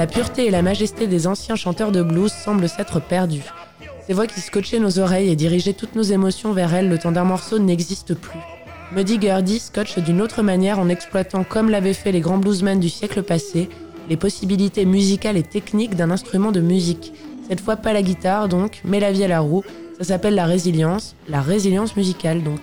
la 0.03 0.07
pureté 0.07 0.47
et 0.47 0.51
la 0.51 0.61
majesté 0.61 1.07
des 1.07 1.27
anciens 1.27 1.55
chanteurs 1.55 1.93
de 1.93 2.03
blues 2.03 2.29
semblent 2.29 2.67
s'être 2.67 2.99
perdues. 2.99 3.49
Ces 4.05 4.11
voix 4.11 4.27
qui 4.27 4.41
scotchaient 4.41 4.79
nos 4.79 4.99
oreilles 4.99 5.29
et 5.29 5.37
dirigeaient 5.37 5.71
toutes 5.71 5.95
nos 5.95 6.03
émotions 6.03 6.51
vers 6.51 6.75
elles 6.75 6.89
le 6.89 6.97
temps 6.97 7.13
d'un 7.13 7.23
morceau 7.23 7.57
n'existent 7.57 8.13
plus. 8.13 8.41
Muddy 8.91 9.17
Gurdy 9.17 9.59
scotche 9.59 9.99
d'une 9.99 10.21
autre 10.21 10.43
manière 10.43 10.77
en 10.77 10.89
exploitant, 10.89 11.45
comme 11.45 11.69
l'avaient 11.69 11.93
fait 11.93 12.11
les 12.11 12.19
grands 12.19 12.37
bluesmen 12.37 12.81
du 12.81 12.89
siècle 12.89 13.23
passé, 13.23 13.69
les 14.09 14.17
possibilités 14.17 14.83
musicales 14.83 15.37
et 15.37 15.43
techniques 15.43 15.95
d'un 15.95 16.11
instrument 16.11 16.51
de 16.51 16.59
musique. 16.59 17.13
Cette 17.47 17.61
fois 17.61 17.77
pas 17.77 17.93
la 17.93 18.01
guitare 18.01 18.49
donc, 18.49 18.81
mais 18.83 18.99
la 18.99 19.13
vie 19.13 19.23
à 19.23 19.29
la 19.29 19.39
roue. 19.39 19.63
Ça 19.99 20.03
s'appelle 20.03 20.35
la 20.35 20.45
résilience, 20.45 21.15
la 21.29 21.39
résilience 21.39 21.95
musicale 21.95 22.43
donc. 22.43 22.59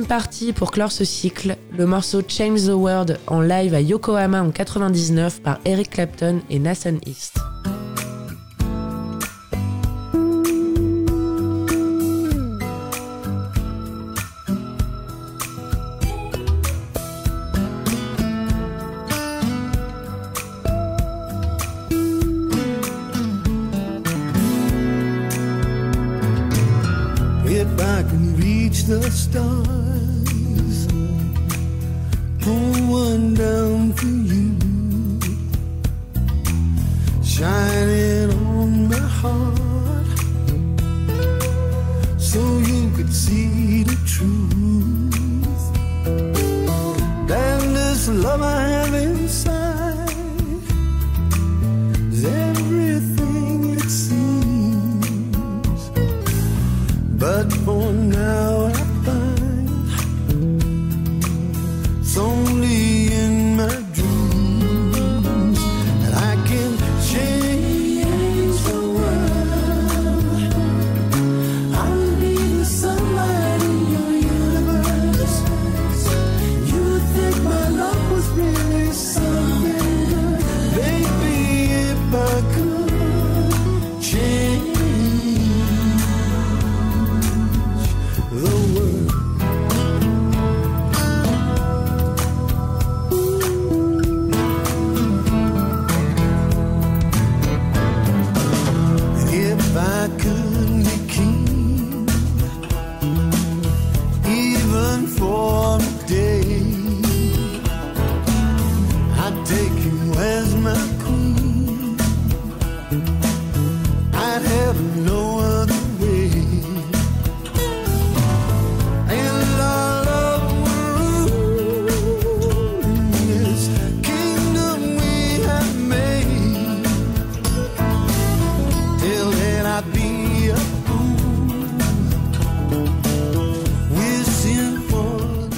Partie 0.00 0.54
pour 0.54 0.70
clore 0.70 0.90
ce 0.90 1.04
cycle, 1.04 1.56
le 1.76 1.84
morceau 1.84 2.22
Change 2.26 2.62
the 2.64 2.70
World 2.70 3.20
en 3.26 3.42
live 3.42 3.74
à 3.74 3.80
Yokohama 3.82 4.42
en 4.42 4.50
99 4.50 5.42
par 5.42 5.58
Eric 5.66 5.90
Clapton 5.90 6.40
et 6.48 6.58
Nathan 6.58 6.96
East. 7.04 7.38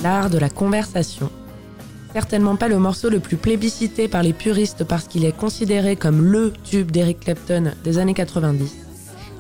L'art 0.05 0.29
de 0.29 0.39
la 0.39 0.51
conversation. 0.51 1.31
Certainement 2.13 2.57
pas 2.57 2.69
le 2.69 2.79
morceau 2.79 3.09
le 3.09 3.21
plus 3.21 3.39
plébiscité 3.39 4.07
par 4.07 4.23
les 4.23 4.35
puristes 4.35 4.85
parce 4.85 5.09
qu'il 5.09 5.25
est 5.25 5.37
considéré 5.37 5.97
comme 5.97 6.23
LE 6.23 6.53
tube 6.63 6.91
d'Eric 6.91 7.21
Clapton 7.21 7.73
des 7.83 7.99
années 7.99 8.15
90. 8.15 8.77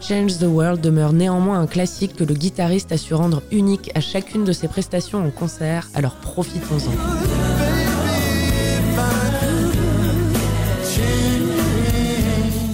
Change 0.00 0.38
the 0.38 0.44
World 0.44 0.80
demeure 0.80 1.12
néanmoins 1.12 1.60
un 1.60 1.66
classique 1.66 2.16
que 2.16 2.24
le 2.24 2.34
guitariste 2.34 2.92
a 2.92 2.96
su 2.96 3.12
rendre 3.12 3.42
unique 3.52 3.90
à 3.94 4.00
chacune 4.00 4.44
de 4.44 4.52
ses 4.52 4.68
prestations 4.68 5.24
en 5.24 5.30
concert, 5.30 5.90
alors 5.94 6.14
profitons-en. 6.14 6.92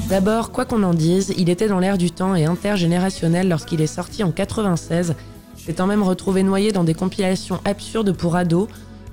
D'abord, 0.09 0.51
quoi 0.51 0.64
qu'on 0.64 0.82
en 0.84 0.95
dise, 0.95 1.34
il 1.36 1.49
était 1.51 1.68
dans 1.68 1.78
l'air 1.78 1.99
du 1.99 2.11
temps 2.11 2.34
et 2.34 2.45
intergénérationnel 2.45 3.49
lorsqu'il 3.49 3.80
est 3.80 3.86
sorti 3.86 4.24
en 4.24 4.32
96, 4.32 5.14
s'étant 5.64 5.86
même 5.86 6.02
retrouvé 6.02 6.42
noyé 6.42 6.72
dans 6.72 6.84
des 6.84 6.94
compilations 6.94 7.61
absurdes 7.64 8.12
pour 8.12 8.36
ados, 8.36 8.68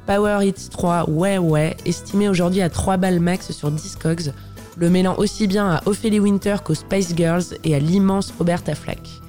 Power 0.05 0.39
Hits 0.45 0.69
3 0.71 1.09
Ouais 1.09 1.37
Ouais, 1.37 1.75
estimé 1.85 2.29
aujourd'hui 2.29 2.61
à 2.61 2.69
3 2.69 2.97
balles 2.97 3.19
max 3.19 3.51
sur 3.51 3.71
Discogs, 3.71 4.31
le 4.77 4.89
mêlant 4.89 5.15
aussi 5.17 5.47
bien 5.47 5.69
à 5.69 5.81
Ophélie 5.85 6.19
Winter 6.19 6.57
qu'aux 6.63 6.75
Spice 6.75 7.13
Girls 7.15 7.43
et 7.63 7.75
à 7.75 7.79
l'immense 7.79 8.33
Roberta 8.37 8.75
Flack. 8.75 9.21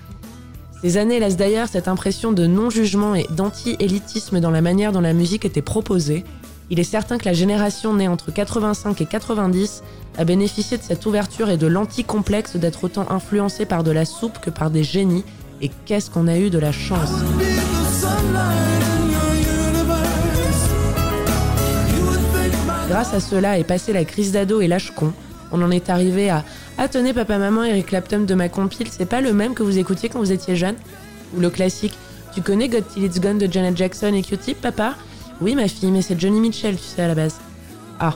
Ces 0.80 0.96
années 0.96 1.18
laissent 1.18 1.36
d'ailleurs 1.36 1.66
cette 1.68 1.88
impression 1.88 2.30
de 2.30 2.46
non-jugement 2.46 3.16
et 3.16 3.26
d'anti-élitisme 3.30 4.38
dans 4.38 4.52
la 4.52 4.60
manière 4.60 4.92
dont 4.92 5.00
la 5.00 5.12
musique 5.12 5.44
était 5.44 5.62
proposée. 5.62 6.24
Il 6.70 6.78
est 6.78 6.84
certain 6.84 7.18
que 7.18 7.24
la 7.24 7.32
génération 7.32 7.94
née 7.94 8.06
entre 8.06 8.30
85 8.30 9.00
et 9.00 9.06
90 9.06 9.82
a 10.18 10.24
bénéficié 10.24 10.76
de 10.76 10.82
cette 10.82 11.04
ouverture 11.06 11.50
et 11.50 11.56
de 11.56 11.66
l'anti-complexe 11.66 12.56
d'être 12.56 12.84
autant 12.84 13.10
influencé 13.10 13.66
par 13.66 13.82
de 13.82 13.90
la 13.90 14.04
soupe 14.04 14.38
que 14.38 14.50
par 14.50 14.70
des 14.70 14.84
génies. 14.84 15.24
Et 15.61 15.70
qu'est-ce 15.86 16.11
qu'on 16.11 16.28
a 16.28 16.38
eu 16.38 16.50
de 16.50 16.59
la 16.59 16.72
chance 16.72 17.11
Grâce 22.88 23.12
à 23.12 23.20
cela 23.20 23.59
est 23.59 23.64
passée 23.64 23.92
la 23.92 24.04
crise 24.04 24.32
d'ado 24.32 24.61
et 24.61 24.68
l'âge 24.68 24.92
con. 24.94 25.12
On 25.50 25.61
en 25.62 25.70
est 25.70 25.90
arrivé 25.90 26.30
à 26.30 26.44
Ah 26.78 26.88
tenez 26.88 27.12
papa 27.12 27.38
maman 27.38 27.64
Eric 27.64 27.86
Clapton 27.86 28.20
de 28.20 28.34
ma 28.34 28.48
compile, 28.48 28.88
c'est 28.90 29.06
pas 29.09 29.20
le 29.20 29.32
même 29.32 29.54
que 29.54 29.62
vous 29.62 29.78
écoutiez 29.78 30.09
quand 30.09 30.18
vous 30.18 30.32
étiez 30.32 30.56
jeune? 30.56 30.76
Ou 31.36 31.40
le 31.40 31.50
classique 31.50 31.94
Tu 32.34 32.40
connais 32.40 32.68
God 32.68 32.84
Till 32.88 33.04
It's 33.04 33.20
Gone 33.20 33.38
de 33.38 33.50
Janet 33.50 33.76
Jackson 33.76 34.14
et 34.14 34.22
Q-Tip 34.22 34.61
papa? 34.61 34.94
Oui 35.40 35.54
ma 35.54 35.68
fille 35.68 35.90
mais 35.90 36.02
c'est 36.02 36.18
Johnny 36.18 36.40
Mitchell 36.40 36.76
tu 36.76 36.82
sais 36.82 37.02
à 37.02 37.09
la 37.09 37.14
base. 37.14 37.36
Ah 38.00 38.14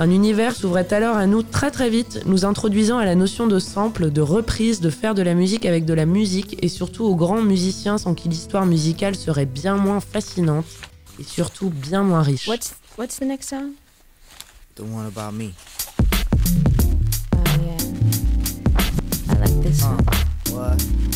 un 0.00 0.10
univers 0.10 0.56
s'ouvrait 0.56 0.90
alors 0.94 1.18
à 1.18 1.26
nous 1.26 1.42
très 1.42 1.70
très 1.70 1.90
vite, 1.90 2.22
nous 2.24 2.46
introduisant 2.46 2.96
à 2.96 3.04
la 3.04 3.14
notion 3.14 3.46
de 3.46 3.58
sample, 3.58 4.10
de 4.10 4.22
reprise, 4.22 4.80
de 4.80 4.88
faire 4.88 5.14
de 5.14 5.20
la 5.20 5.34
musique 5.34 5.66
avec 5.66 5.84
de 5.84 5.92
la 5.92 6.06
musique 6.06 6.56
et 6.64 6.68
surtout 6.68 7.04
aux 7.04 7.14
grands 7.14 7.42
musiciens 7.42 7.98
sans 7.98 8.14
qui 8.14 8.30
l'histoire 8.30 8.64
musicale 8.64 9.14
serait 9.14 9.44
bien 9.44 9.76
moins 9.76 10.00
fascinante 10.00 10.64
et 11.18 11.22
surtout 11.22 11.68
bien 11.68 12.02
moins 12.02 12.22
riche. 12.22 12.48
What's 12.48 12.74
what's 12.96 13.18
the 13.18 13.26
next 13.26 13.50
song? 13.50 13.72
The 14.74 14.80
one 14.80 15.04
about 15.04 15.36
me. 15.36 15.52
Oh 17.34 17.42
yeah. 17.62 17.76
I 19.28 19.38
like 19.38 19.60
this 19.60 19.82
one. 19.82 19.98
What? 20.50 21.09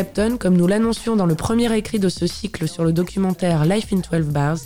Clapton, 0.00 0.38
comme 0.38 0.56
nous 0.56 0.66
l'annoncions 0.66 1.14
dans 1.14 1.26
le 1.26 1.34
premier 1.34 1.76
écrit 1.76 1.98
de 1.98 2.08
ce 2.08 2.26
cycle 2.26 2.66
sur 2.66 2.84
le 2.84 2.92
documentaire 2.94 3.66
Life 3.66 3.92
in 3.92 3.98
12 3.98 4.28
Bars, 4.28 4.56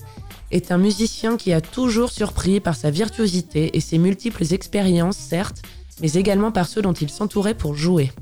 est 0.53 0.71
un 0.71 0.79
musicien 0.79 1.37
qui 1.37 1.53
a 1.53 1.61
toujours 1.61 2.13
surpris 2.13 2.61
par 2.61 2.77
sa 2.77 2.93
virtuosité 2.93 3.77
et 3.77 3.81
ses 3.81 3.99
multiples 3.99 4.45
expériences, 4.55 5.17
certes, 5.17 5.63
mais 6.01 6.13
également 6.13 6.53
par 6.53 6.69
ceux 6.69 6.83
dont 6.83 6.93
il 6.93 7.11
s'entourait 7.11 7.57
pour 7.57 7.75
jouer. 7.75 8.13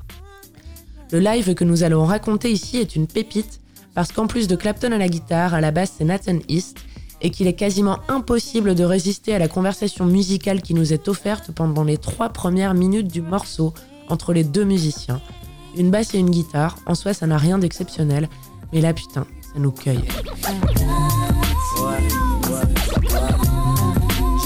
Le 1.11 1.19
live 1.19 1.53
que 1.53 1.63
nous 1.63 1.83
allons 1.83 2.03
raconter 2.03 2.51
ici 2.51 2.77
est 2.77 2.95
une 2.95 3.05
pépite, 3.05 3.61
parce 3.93 4.11
qu'en 4.11 4.25
plus 4.25 4.47
de 4.47 4.55
Clapton 4.55 4.91
à 4.91 4.97
la 4.97 5.07
guitare, 5.07 5.53
à 5.53 5.61
la 5.61 5.69
basse 5.69 5.93
c'est 5.99 6.05
Nathan 6.05 6.39
East, 6.49 6.79
et 7.21 7.29
qu'il 7.29 7.45
est 7.45 7.53
quasiment 7.53 7.99
impossible 8.07 8.73
de 8.73 8.83
résister 8.83 9.35
à 9.35 9.39
la 9.39 9.47
conversation 9.47 10.05
musicale 10.05 10.63
qui 10.63 10.73
nous 10.73 10.93
est 10.93 11.07
offerte 11.07 11.51
pendant 11.51 11.83
les 11.83 11.99
trois 11.99 12.29
premières 12.29 12.73
minutes 12.73 13.13
du 13.13 13.21
morceau 13.21 13.71
entre 14.09 14.33
les 14.33 14.43
deux 14.43 14.65
musiciens. 14.65 15.21
Une 15.75 15.89
basse 15.89 16.13
et 16.13 16.19
une 16.19 16.29
guitare, 16.29 16.77
en 16.85 16.95
soi 16.95 17.13
ça 17.13 17.27
n'a 17.27 17.37
rien 17.37 17.57
d'exceptionnel, 17.57 18.29
mais 18.71 18.81
là 18.81 18.93
putain, 18.93 19.25
ça 19.41 19.59
nous 19.59 19.71
cueille. 19.71 20.03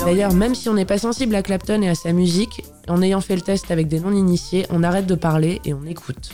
D'ailleurs, 0.05 0.33
même 0.33 0.55
si 0.55 0.69
on 0.69 0.73
n'est 0.73 0.85
pas 0.85 0.99
sensible 0.99 1.35
à 1.35 1.43
Clapton 1.43 1.81
et 1.81 1.89
à 1.89 1.95
sa 1.95 2.13
musique, 2.13 2.63
en 2.87 3.01
ayant 3.01 3.19
fait 3.19 3.35
le 3.35 3.41
test 3.41 3.71
avec 3.71 3.89
des 3.89 3.99
non-initiés, 3.99 4.65
on 4.69 4.81
arrête 4.83 5.05
de 5.05 5.15
parler 5.15 5.59
et 5.65 5.73
on 5.73 5.83
écoute. 5.83 6.29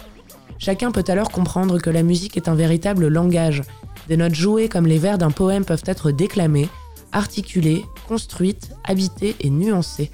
Chacun 0.59 0.91
peut 0.91 1.03
alors 1.07 1.31
comprendre 1.31 1.79
que 1.79 1.89
la 1.89 2.03
musique 2.03 2.37
est 2.37 2.47
un 2.47 2.53
véritable 2.53 3.07
langage. 3.07 3.63
Des 4.07 4.17
notes 4.17 4.35
jouées 4.35 4.69
comme 4.69 4.85
les 4.85 4.99
vers 4.99 5.17
d'un 5.17 5.31
poème 5.31 5.65
peuvent 5.65 5.83
être 5.87 6.11
déclamées, 6.11 6.69
articulées, 7.11 7.83
construites, 8.07 8.69
habitées 8.83 9.35
et 9.39 9.49
nuancées. 9.49 10.11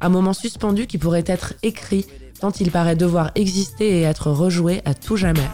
Un 0.00 0.08
moment 0.08 0.32
suspendu 0.32 0.86
qui 0.86 0.96
pourrait 0.96 1.24
être 1.26 1.52
écrit 1.62 2.06
tant 2.42 2.50
il 2.58 2.72
paraît 2.72 2.96
devoir 2.96 3.30
exister 3.36 4.00
et 4.00 4.02
être 4.02 4.32
rejoué 4.32 4.82
à 4.84 4.94
tout 4.94 5.16
jamais. 5.16 5.48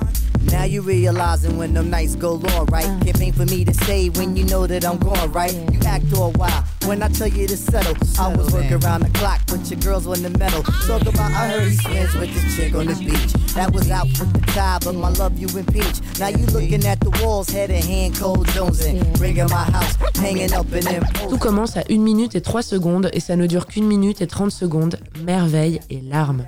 Now 0.50 0.64
you 0.64 0.80
realizing 0.80 1.58
when 1.58 1.74
them 1.74 1.90
nights 1.90 2.16
go 2.16 2.40
long, 2.40 2.64
right? 2.72 2.88
It 3.06 3.20
ain't 3.20 3.36
for 3.36 3.44
me 3.44 3.62
to 3.66 3.74
say 3.84 4.08
when 4.16 4.34
you 4.34 4.46
know 4.46 4.66
that 4.66 4.84
I'm 4.84 4.96
gone, 4.96 5.30
right? 5.32 5.52
You 5.70 5.80
act 5.84 6.04
all 6.16 6.32
wild 6.38 6.64
when 6.86 7.02
I 7.02 7.08
tell 7.08 7.28
you 7.28 7.46
to 7.46 7.56
settle. 7.58 7.94
I 8.18 8.34
was 8.34 8.50
working 8.54 8.82
around 8.82 9.02
the 9.02 9.10
clock, 9.18 9.40
but 9.48 9.68
your 9.68 9.78
girls 9.80 10.06
on 10.06 10.22
the 10.22 10.30
metal. 10.38 10.62
Talk 10.86 11.02
about 11.02 11.30
I 11.30 11.48
heard 11.48 11.68
he's 11.68 11.82
friends 11.82 12.14
with 12.14 12.32
this 12.32 12.56
chick 12.56 12.74
on 12.74 12.86
the 12.86 12.94
beach. 12.94 13.34
That 13.52 13.74
was 13.74 13.90
out 13.90 14.08
for 14.16 14.24
the 14.24 14.40
tie, 14.52 14.78
but 14.82 14.94
my 14.94 15.10
love 15.10 15.36
you 15.36 15.48
impeach. 15.58 16.00
Now 16.18 16.28
you 16.28 16.46
looking 16.46 16.86
at 16.86 17.00
the 17.00 17.10
walls, 17.22 17.50
head 17.50 17.68
in 17.68 17.82
hand, 17.82 18.16
cold 18.18 18.48
Jones 18.54 18.80
in. 18.86 19.12
Ringing 19.20 19.50
my 19.50 19.64
house, 19.76 19.96
hanging 20.16 20.54
up 20.54 20.72
in 20.72 20.84
them. 20.84 21.04
Tout 21.28 21.36
commence 21.36 21.76
à 21.76 21.82
1 21.90 21.98
minute 21.98 22.34
et 22.34 22.40
3 22.40 22.62
secondes 22.62 23.10
et 23.12 23.20
ça 23.20 23.36
ne 23.36 23.46
dure 23.46 23.66
qu'une 23.66 23.86
minute 23.86 24.22
et 24.22 24.26
30 24.26 24.50
secondes. 24.50 24.96
Merveille 25.22 25.80
et 25.90 26.00
larmes. 26.00 26.46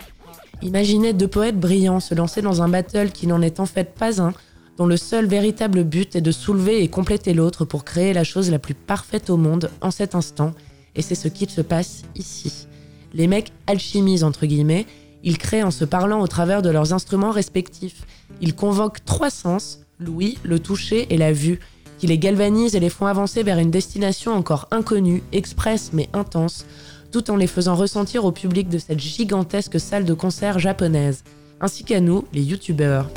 Imaginez 0.63 1.15
deux 1.15 1.29
poètes 1.29 1.59
brillants 1.59 2.01
se 2.01 2.15
lancer 2.15 2.43
dans 2.43 2.61
un 2.61 2.69
battle 2.69 3.11
qui 3.11 3.27
n'en 3.27 3.41
est 3.41 3.61
en 3.61 3.67
fait 3.67 3.95
pas 3.95 4.21
un, 4.21 4.35
dont 4.77 4.87
le 4.87 4.99
seul 4.99 5.27
véritable 5.27 5.85
but 5.85 6.17
est 6.17 6.21
de 6.21 6.31
soulever 6.31 6.83
et 6.83 6.89
compléter 6.89 7.33
l'autre 7.33 7.65
pour 7.65 7.85
créer 7.85 8.13
la 8.13 8.25
chose 8.25 8.51
la 8.51 8.59
plus 8.59 8.75
parfaite 8.75 9.31
au 9.31 9.37
monde 9.37 9.71
en 9.81 9.91
cet 9.91 10.15
instant, 10.15 10.53
et 10.95 11.03
c'est 11.03 11.15
ce 11.15 11.29
qui 11.29 11.49
se 11.49 11.63
passe 11.63 12.03
ici. 12.15 12.67
Les 13.15 13.27
mecs 13.27 13.53
alchimisent 13.67 14.25
entre 14.25 14.47
guillemets, 14.47 14.87
ils 15.23 15.39
créent 15.39 15.63
en 15.63 15.71
se 15.71 15.85
parlant 15.85 16.21
au 16.21 16.27
travers 16.27 16.63
de 16.63 16.71
leurs 16.71 16.93
instruments 16.93 17.31
respectifs. 17.31 18.03
Ils 18.41 18.55
convoquent 18.55 19.05
trois 19.05 19.31
sens, 19.31 19.81
l'ouïe, 19.99 20.39
le 20.43 20.59
toucher 20.59 21.07
et 21.13 21.19
la 21.19 21.33
vue, 21.33 21.59
qui 21.99 22.07
les 22.07 22.19
galvanisent 22.19 22.75
et 22.75 22.81
les 22.81 22.89
font 22.89 23.07
avancer 23.07 23.43
vers 23.43 23.59
une 23.59 23.71
destination 23.71 24.33
encore 24.33 24.69
inconnue, 24.71 25.23
expresse 25.33 25.91
mais 25.93 26.09
intense, 26.15 26.65
tout 27.11 27.31
en 27.31 27.37
les 27.37 27.47
faisant 27.47 27.75
ressentir 27.75 28.25
au 28.25 28.33
public 28.33 28.69
de 28.69 28.79
cette 28.79 29.01
gigantesque 29.01 29.79
salle 29.81 30.05
de 30.05 30.15
concert 30.15 30.59
japonaise, 30.59 31.25
ainsi 31.61 31.85
qu'à 31.85 32.01
nous, 32.01 32.25
les 32.33 32.43
youtubeurs. 32.43 33.09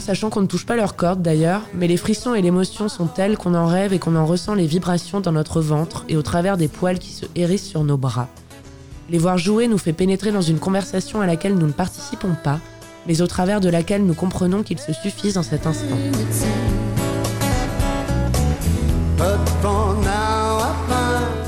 Sachant 0.00 0.30
qu'on 0.30 0.40
ne 0.40 0.46
touche 0.46 0.64
pas 0.64 0.76
leurs 0.76 0.96
cordes 0.96 1.20
d'ailleurs, 1.20 1.60
mais 1.74 1.86
les 1.86 1.98
frissons 1.98 2.34
et 2.34 2.40
l'émotion 2.40 2.88
sont 2.88 3.06
tels 3.06 3.36
qu'on 3.36 3.54
en 3.54 3.66
rêve 3.66 3.92
et 3.92 3.98
qu'on 3.98 4.16
en 4.16 4.24
ressent 4.24 4.54
les 4.54 4.66
vibrations 4.66 5.20
dans 5.20 5.30
notre 5.30 5.60
ventre 5.60 6.06
et 6.08 6.16
au 6.16 6.22
travers 6.22 6.56
des 6.56 6.68
poils 6.68 6.98
qui 6.98 7.12
se 7.12 7.26
hérissent 7.36 7.68
sur 7.68 7.84
nos 7.84 7.98
bras. 7.98 8.28
Les 9.10 9.18
voir 9.18 9.36
jouer 9.36 9.68
nous 9.68 9.76
fait 9.76 9.92
pénétrer 9.92 10.32
dans 10.32 10.40
une 10.40 10.58
conversation 10.58 11.20
à 11.20 11.26
laquelle 11.26 11.54
nous 11.54 11.66
ne 11.66 11.72
participons 11.72 12.34
pas, 12.42 12.60
mais 13.06 13.20
au 13.20 13.26
travers 13.26 13.60
de 13.60 13.68
laquelle 13.68 14.06
nous 14.06 14.14
comprenons 14.14 14.62
qu'ils 14.62 14.78
se 14.78 14.94
suffisent 14.94 15.36
en 15.36 15.42
cet 15.42 15.66
instant. 15.66 15.98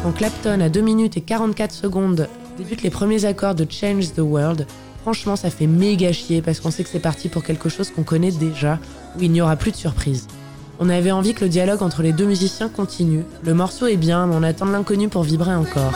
Quand 0.03 0.12
Clapton, 0.12 0.61
à 0.61 0.68
2 0.68 0.80
minutes 0.82 1.16
et 1.16 1.22
44 1.22 1.72
secondes, 1.72 2.28
débute 2.59 2.82
les 2.82 2.91
premiers 2.91 3.24
accords 3.24 3.55
de 3.55 3.66
Change 3.68 4.12
the 4.12 4.20
World, 4.20 4.66
franchement, 5.07 5.36
ça 5.36 5.50
fait 5.50 5.68
méga 5.68 6.12
chier 6.12 6.42
parce 6.42 6.59
qu'on 6.59 6.72
sait 6.72 6.82
que 6.82 6.88
c'est 6.90 6.98
parti 6.98 7.28
pour 7.28 7.44
quelque 7.44 7.68
chose 7.68 7.90
qu'on 7.90 8.02
connaît 8.02 8.32
déjà, 8.32 8.80
où 9.16 9.22
il 9.22 9.30
n'y 9.30 9.40
aura 9.40 9.54
plus 9.54 9.70
de 9.70 9.76
surprise. 9.76 10.26
On 10.80 10.88
avait 10.88 11.12
envie 11.12 11.32
que 11.32 11.44
le 11.44 11.48
dialogue 11.48 11.80
entre 11.84 12.02
les 12.02 12.12
deux 12.12 12.26
musiciens 12.26 12.68
continue. 12.68 13.22
Le 13.44 13.54
morceau 13.54 13.86
est 13.86 13.98
bien, 13.98 14.26
mais 14.26 14.34
on 14.34 14.42
attend 14.42 14.64
l'inconnu 14.64 15.09
pour 15.09 15.22
vibrer 15.22 15.54
encore. 15.54 15.92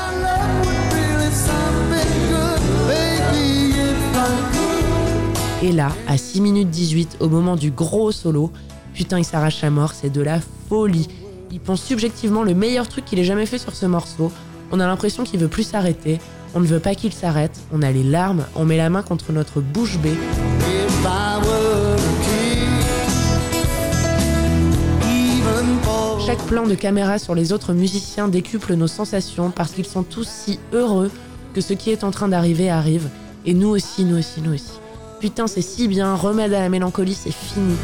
Et 5.64 5.72
là, 5.72 5.88
à 6.06 6.16
6 6.16 6.40
minutes 6.40 6.70
18, 6.70 7.16
au 7.18 7.28
moment 7.28 7.56
du 7.56 7.72
gros 7.72 8.12
solo, 8.12 8.52
putain, 8.94 9.18
il 9.18 9.24
s'arrache 9.24 9.64
à 9.64 9.70
mort, 9.70 9.92
c'est 9.92 10.10
de 10.10 10.20
la 10.20 10.38
folie. 10.68 11.08
Il 11.50 11.58
pense 11.58 11.82
subjectivement 11.82 12.44
le 12.44 12.54
meilleur 12.54 12.86
truc 12.86 13.06
qu'il 13.06 13.18
ait 13.18 13.24
jamais 13.24 13.46
fait 13.46 13.58
sur 13.58 13.74
ce 13.74 13.86
morceau. 13.86 14.30
On 14.70 14.78
a 14.78 14.86
l'impression 14.86 15.24
qu'il 15.24 15.40
veut 15.40 15.48
plus 15.48 15.64
s'arrêter. 15.64 16.20
On 16.54 16.60
ne 16.60 16.66
veut 16.66 16.80
pas 16.80 16.94
qu'il 16.94 17.12
s'arrête. 17.12 17.58
On 17.72 17.82
a 17.82 17.92
les 17.92 18.02
larmes. 18.02 18.44
On 18.56 18.64
met 18.64 18.76
la 18.76 18.90
main 18.90 19.02
contre 19.02 19.32
notre 19.32 19.60
bouche 19.60 19.98
bée. 19.98 20.16
Chaque 26.26 26.42
plan 26.46 26.66
de 26.66 26.74
caméra 26.74 27.18
sur 27.18 27.34
les 27.34 27.52
autres 27.52 27.72
musiciens 27.72 28.28
décuple 28.28 28.74
nos 28.74 28.86
sensations 28.86 29.50
parce 29.50 29.72
qu'ils 29.72 29.86
sont 29.86 30.02
tous 30.02 30.28
si 30.28 30.58
heureux 30.72 31.10
que 31.54 31.60
ce 31.60 31.72
qui 31.72 31.90
est 31.90 32.04
en 32.04 32.10
train 32.10 32.28
d'arriver 32.28 32.70
arrive. 32.70 33.08
Et 33.46 33.54
nous 33.54 33.68
aussi, 33.68 34.04
nous 34.04 34.18
aussi, 34.18 34.40
nous 34.40 34.54
aussi. 34.54 34.78
Putain, 35.20 35.46
c'est 35.46 35.62
si 35.62 35.88
bien, 35.88 36.14
remède 36.14 36.52
à 36.52 36.60
la 36.60 36.68
mélancolie, 36.68 37.14
c'est 37.14 37.32
fini. 37.32 37.74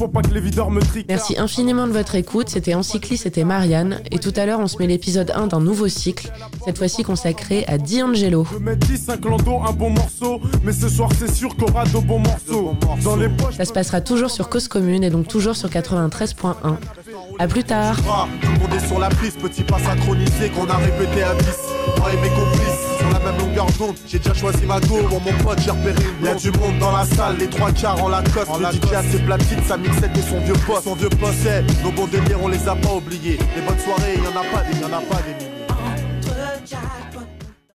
Pour 0.00 0.10
pas 0.10 0.22
que 0.22 0.32
les 0.32 0.40
videurs 0.40 0.70
me 0.70 0.80
triquent. 0.80 1.10
Merci 1.10 1.38
infiniment 1.38 1.86
de 1.86 1.92
votre 1.92 2.14
écoute. 2.14 2.48
C'était 2.48 2.74
Encycli, 2.74 3.18
c'était 3.18 3.44
Marianne. 3.44 4.00
Et 4.10 4.18
tout 4.18 4.32
à 4.34 4.46
l'heure, 4.46 4.58
on 4.58 4.66
se 4.66 4.78
met 4.78 4.86
l'épisode 4.86 5.30
1 5.34 5.48
d'un 5.48 5.60
nouveau 5.60 5.88
cycle, 5.88 6.32
cette 6.64 6.78
fois-ci 6.78 7.02
consacré 7.02 7.66
à 7.66 7.76
D'Angelo. 7.76 8.46
Je 8.50 8.56
mets 8.56 8.76
10, 8.76 8.96
5 8.96 9.22
landau, 9.26 9.60
un 9.62 9.72
bon 9.72 9.90
morceau. 9.90 10.40
Mais 10.64 10.72
ce 10.72 10.88
soir, 10.88 11.10
c'est 11.18 11.30
sûr 11.30 11.54
qu'on 11.54 11.66
aura 11.66 11.84
de 11.84 11.98
bons 11.98 12.18
morceaux. 12.18 12.74
Dans 13.04 13.16
les 13.16 13.28
poches. 13.28 13.56
Ça 13.56 13.66
se 13.66 13.74
passera 13.74 14.00
toujours 14.00 14.30
sur 14.30 14.48
Cause 14.48 14.68
Commune 14.68 15.04
et 15.04 15.10
donc 15.10 15.28
toujours 15.28 15.54
sur 15.54 15.68
93.1. 15.68 16.54
À 17.38 17.46
plus 17.46 17.64
tard. 17.64 17.96
Tout 18.40 18.48
le 18.52 18.58
monde 18.58 18.74
est 18.74 18.86
sur 18.86 18.98
la 18.98 19.10
piste, 19.10 19.38
petit 19.38 19.64
pas 19.64 19.78
synchronisé 19.80 20.48
qu'on 20.48 20.66
a 20.66 20.76
répété 20.76 21.22
à 21.22 21.34
10. 21.34 21.44
J'ai 24.06 24.18
déjà 24.18 24.34
choisi 24.34 24.64
ma 24.66 24.80
go. 24.80 24.98
Pour 25.08 25.20
mon 25.20 25.32
pote, 25.44 25.58
j'ai 25.64 25.70
repéré 25.70 26.04
une 26.20 26.26
Y'a 26.26 26.34
du 26.34 26.50
monde 26.52 26.78
dans 26.78 26.92
la 26.92 27.04
salle, 27.04 27.36
les 27.38 27.48
trois 27.48 27.72
quarts 27.72 28.02
en 28.02 28.08
Lacoste. 28.08 28.48
En 28.48 28.58
le 28.58 28.66
DJ 28.66 28.92
a 28.94 29.02
ses 29.02 29.18
platines, 29.18 29.62
sa 29.66 29.76
mixette 29.76 30.16
et 30.16 30.22
son 30.22 30.40
vieux 30.40 30.54
poste. 30.66 30.84
Son 30.84 30.94
vieux 30.94 31.08
poste, 31.08 31.38
c'est 31.42 31.62
nos 31.82 31.92
bons 31.92 32.06
délires, 32.06 32.38
on 32.42 32.48
les 32.48 32.68
a 32.68 32.74
pas 32.74 32.94
oubliés. 32.94 33.38
Les 33.56 33.62
bonnes 33.62 33.78
soirées, 33.78 34.16
y 34.16 34.20
en 34.20 34.40
a 34.40 34.44
pas 34.44 34.64
des, 34.64 34.78
y 34.78 34.84
en 34.84 34.92
a 34.92 35.00
pas 35.00 35.22
des 35.22 35.49